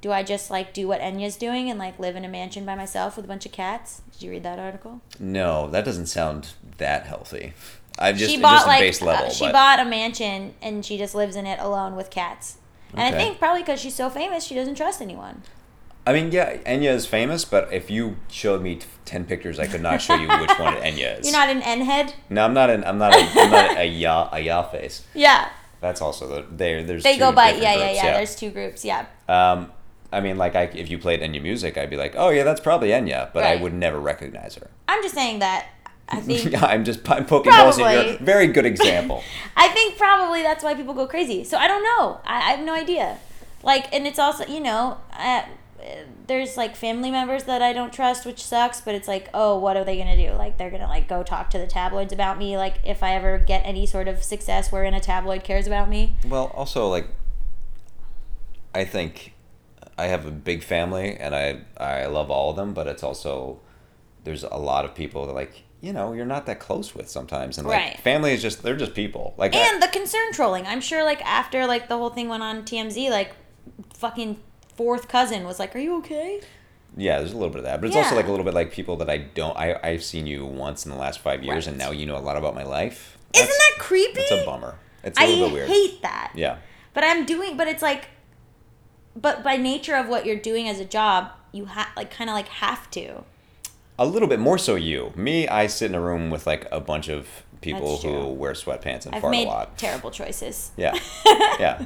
[0.00, 2.74] do I just like do what Enya's doing and like live in a mansion by
[2.74, 4.02] myself with a bunch of cats?
[4.12, 5.00] Did you read that article?
[5.18, 7.52] No, that doesn't sound that healthy.
[7.98, 10.54] I've just she just bought a like base level, uh, she but bought a mansion
[10.62, 12.56] and she just lives in it alone with cats.
[12.92, 15.42] And I think probably because she's so famous, she doesn't trust anyone.
[16.06, 19.66] I mean, yeah, Enya is famous, but if you showed me t- ten pictures, I
[19.66, 21.26] could not show you which one Enya is.
[21.26, 22.14] You're not an N head.
[22.30, 22.82] No, I'm not an.
[22.84, 23.14] I'm not.
[23.14, 25.04] A, I'm not a ya a ya face.
[25.14, 26.82] Yeah, That's also the there.
[26.82, 28.84] There's they two go by yeah, yeah, groups, yeah, There's two groups.
[28.84, 29.70] Yeah, Um,
[30.12, 32.60] I mean, like, I, if you played Enya music, I'd be like, oh yeah, that's
[32.60, 34.70] probably Enya, but I would never recognize her.
[34.88, 35.68] I'm just saying that.
[36.08, 39.22] I think Yeah, I'm just I'm poking holes in your very good example.
[39.56, 41.44] I think probably that's why people go crazy.
[41.44, 42.20] So I don't know.
[42.24, 43.18] I, I have no idea.
[43.62, 45.42] Like, and it's also you know, uh,
[46.26, 48.80] there's like family members that I don't trust, which sucks.
[48.80, 50.32] But it's like, oh, what are they gonna do?
[50.32, 52.56] Like, they're gonna like go talk to the tabloids about me.
[52.56, 56.16] Like, if I ever get any sort of success wherein a tabloid cares about me.
[56.26, 57.06] well, also like,
[58.74, 59.34] I think
[60.00, 63.60] I have a big family, and I I love all of them, but it's also
[64.24, 67.58] there's a lot of people that like you know you're not that close with sometimes,
[67.58, 68.00] and like Right.
[68.00, 69.34] family is just they're just people.
[69.36, 70.66] Like I- And the concern trolling.
[70.66, 73.32] I'm sure like after like the whole thing went on TMZ, like
[73.94, 74.38] fucking
[74.74, 76.40] fourth cousin was like, "Are you okay?"
[76.96, 78.72] Yeah, there's a little bit of that, but it's also like a little bit like
[78.72, 79.56] people that I don't.
[79.56, 82.24] I I've seen you once in the last five years, and now you know a
[82.28, 83.16] lot about my life.
[83.34, 84.20] Isn't that creepy?
[84.20, 84.74] It's a bummer.
[85.04, 85.70] It's a I little bit weird.
[85.70, 86.32] I hate that.
[86.34, 86.56] yeah,
[86.92, 87.56] But I'm doing.
[87.56, 88.08] But it's like,
[89.16, 92.34] but by nature of what you're doing as a job, you have like kind of
[92.34, 93.24] like have to.
[93.98, 95.12] a little bit more so you.
[95.16, 97.26] Me, I sit in a room with like a bunch of
[97.60, 99.76] people who wear sweatpants and I've fart made a lot.
[99.76, 100.70] terrible choices.
[100.76, 100.94] Yeah,
[101.26, 101.84] yeah.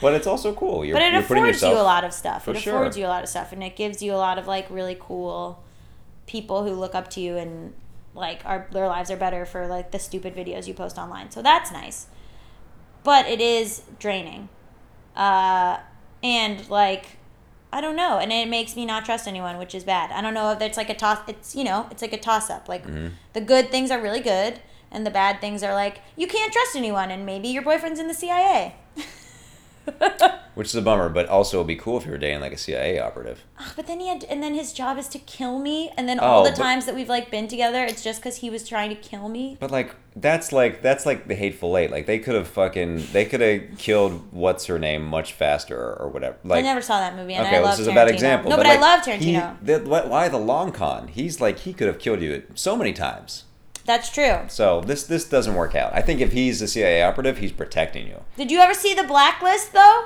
[0.00, 0.84] But it's also cool.
[0.84, 1.74] You're, But it affords yourself.
[1.74, 2.44] you a lot of stuff.
[2.46, 2.76] For it sure.
[2.76, 4.96] affords you a lot of stuff, and it gives you a lot of like really
[4.98, 5.62] cool
[6.26, 7.74] people who look up to you and
[8.14, 11.30] like are their lives are better for like the stupid videos you post online.
[11.30, 12.06] So that's nice.
[13.04, 14.48] But it is draining,
[15.16, 15.78] uh,
[16.22, 17.06] and like
[17.72, 20.10] I don't know, and it makes me not trust anyone, which is bad.
[20.12, 21.18] I don't know if it's like a toss.
[21.26, 22.68] It's you know, it's like a toss up.
[22.68, 23.08] Like Mm-hmm.
[23.32, 24.60] the good things are really good,
[24.90, 28.08] and the bad things are like you can't trust anyone, and maybe your boyfriend's in
[28.08, 28.74] the CIA.
[30.54, 32.58] Which is a bummer, but also it'd be cool if you were dating like a
[32.58, 33.42] CIA operative.
[33.58, 36.20] Ah, But then he had, and then his job is to kill me, and then
[36.20, 38.68] all Oh, the but- times that we've like been together, it's just because he was
[38.68, 39.56] trying to kill me.
[39.58, 41.90] But like that's like that's like the hateful eight.
[41.90, 46.08] Like they could have fucking they could have killed what's her name much faster or,
[46.10, 46.36] whatever.
[46.44, 47.92] Like I never saw that movie, and okay, I well, love this is Tarantino.
[47.92, 48.50] a bad example.
[48.50, 49.56] No, but, like, I love he- Tarantino.
[49.62, 51.08] the, why why the long con?
[51.08, 53.44] He's like he could have killed you so many times.
[53.84, 54.40] That's true.
[54.48, 55.92] So this this doesn't work out.
[55.94, 58.20] I think if he's a CIA operative, he's protecting you.
[58.36, 60.04] Did you ever see the Blacklist though?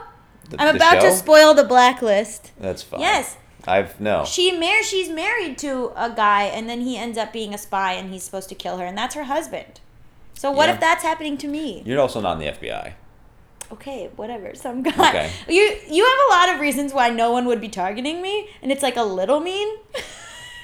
[0.48, 1.10] The- I'm the about show?
[1.10, 2.52] to spoil the Blacklist.
[2.58, 3.00] That's fine.
[3.00, 3.36] Yes.
[3.68, 4.24] I've no.
[4.24, 7.94] She mar- she's married to a guy, and then he ends up being a spy,
[7.94, 9.80] and he's supposed to kill her, and that's her husband.
[10.34, 10.74] So what Yeah.
[10.74, 11.82] if that's happening to me?
[11.84, 12.92] You're also not in the FBI.
[13.72, 14.54] okay, whatever.
[14.54, 15.08] Some guy.
[15.08, 15.30] Okay.
[15.48, 18.70] You you have a lot of reasons why no one would be targeting me, and
[18.70, 19.68] it's like a little mean.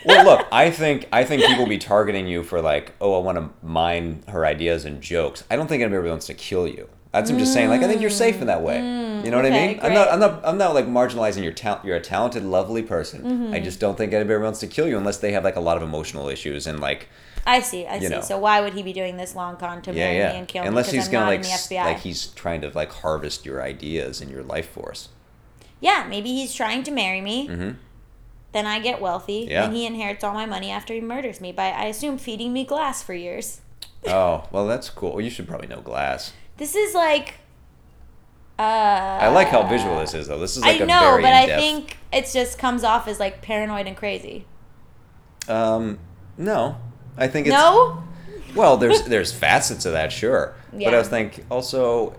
[0.05, 3.39] Well, look, I think I think people be targeting you for like, oh, I want
[3.39, 5.45] to mine her ideas and jokes.
[5.51, 6.89] I don't think anybody wants to kill you.
[7.13, 7.69] That's I'm just saying.
[7.69, 8.77] Like, I think you're safe in that way.
[8.79, 9.81] you know what I Mm, okay, mean?
[9.83, 10.09] I'm not.
[10.13, 10.41] I'm not.
[10.47, 11.85] I'm not like marginalizing your talent.
[11.85, 13.23] You're a talented, lovely person.
[13.23, 13.55] Mm-hmm.
[13.55, 15.77] I just don't think anybody wants to kill you unless they have like a lot
[15.77, 17.09] of emotional issues and like,
[17.47, 17.87] I see.
[17.87, 18.09] I see.
[18.09, 18.23] know.
[18.23, 20.33] So why would he be doing this long con to yeah, marry yeah.
[20.33, 21.85] me and kill Unless me he's I'm gonna like, in the s- FBI?
[21.85, 25.11] like he's trying to like harvest your ideas and your life force.
[25.81, 27.49] yeah, maybe he's trying to marry me.
[27.49, 27.71] Mm-hmm.
[28.53, 29.65] Then I get wealthy, Yeah.
[29.65, 32.65] and he inherits all my money after he murders me by, I assume, feeding me
[32.65, 33.61] glass for years.
[34.07, 35.13] Oh, well, that's cool.
[35.13, 36.33] Well, you should probably know glass.
[36.59, 37.35] This is like.
[38.59, 40.39] Uh, I like how visual this is, though.
[40.39, 43.41] This is like I a know, but I think it just comes off as like
[43.43, 44.45] paranoid and crazy.
[45.49, 45.99] Um,
[46.37, 46.77] no,
[47.17, 48.05] I think it's No?
[48.55, 50.55] Well, there's there's facets of that, sure.
[50.73, 52.15] But I think also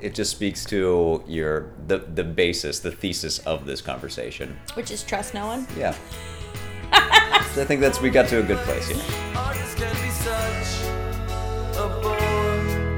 [0.00, 4.58] it just speaks to your the the basis, the thesis of this conversation.
[4.74, 5.66] Which is trust no one.
[5.76, 5.92] Yeah.
[7.54, 9.02] so I think that's we got to a good place here.
[9.34, 10.86] Artists can be such
[11.76, 12.34] a bore.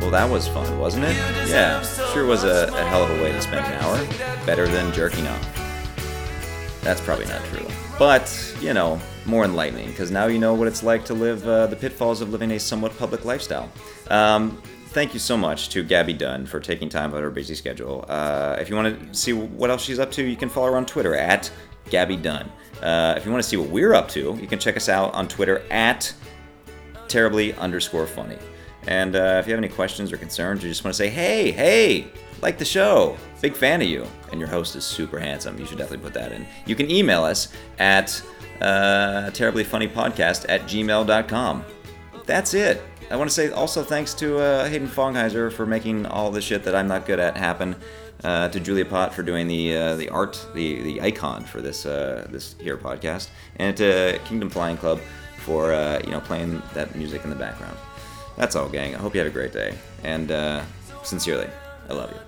[0.00, 1.16] Well, that was fun, wasn't it?
[1.48, 3.96] Yeah, sure was a, a hell of a way to spend an hour.
[4.46, 6.80] Better than jerking off.
[6.82, 7.66] That's probably not true.
[7.98, 11.66] But, you know, more enlightening, because now you know what it's like to live uh,
[11.66, 13.70] the pitfalls of living a somewhat public lifestyle.
[14.08, 17.54] Um, thank you so much to Gabby Dunn for taking time out of her busy
[17.54, 18.04] schedule.
[18.08, 20.76] Uh, if you want to see what else she's up to, you can follow her
[20.76, 21.50] on Twitter at
[21.90, 22.50] Gabby Dunn.
[22.82, 25.12] Uh, if you want to see what we're up to, you can check us out
[25.14, 26.12] on Twitter at
[27.08, 28.38] terribly underscore funny.
[28.86, 31.50] And uh, if you have any questions or concerns, or just want to say, hey,
[31.50, 32.06] hey,
[32.42, 35.78] like the show, big fan of you, and your host is super handsome, you should
[35.78, 36.46] definitely put that in.
[36.66, 38.22] You can email us at
[38.60, 41.64] uh, podcast at gmail.com.
[42.24, 42.82] That's it.
[43.10, 46.64] I want to say also thanks to uh, Hayden Fongheiser for making all the shit
[46.64, 47.76] that I'm not good at happen.
[48.24, 51.84] Uh, to Julia Pott for doing the uh, the art, the the icon for this
[51.84, 55.00] uh, this here podcast, and to Kingdom Flying Club
[55.36, 57.76] for uh, you know playing that music in the background.
[58.36, 58.94] That's all, gang.
[58.94, 60.64] I hope you have a great day, and uh,
[61.02, 61.48] sincerely,
[61.90, 62.25] I love you.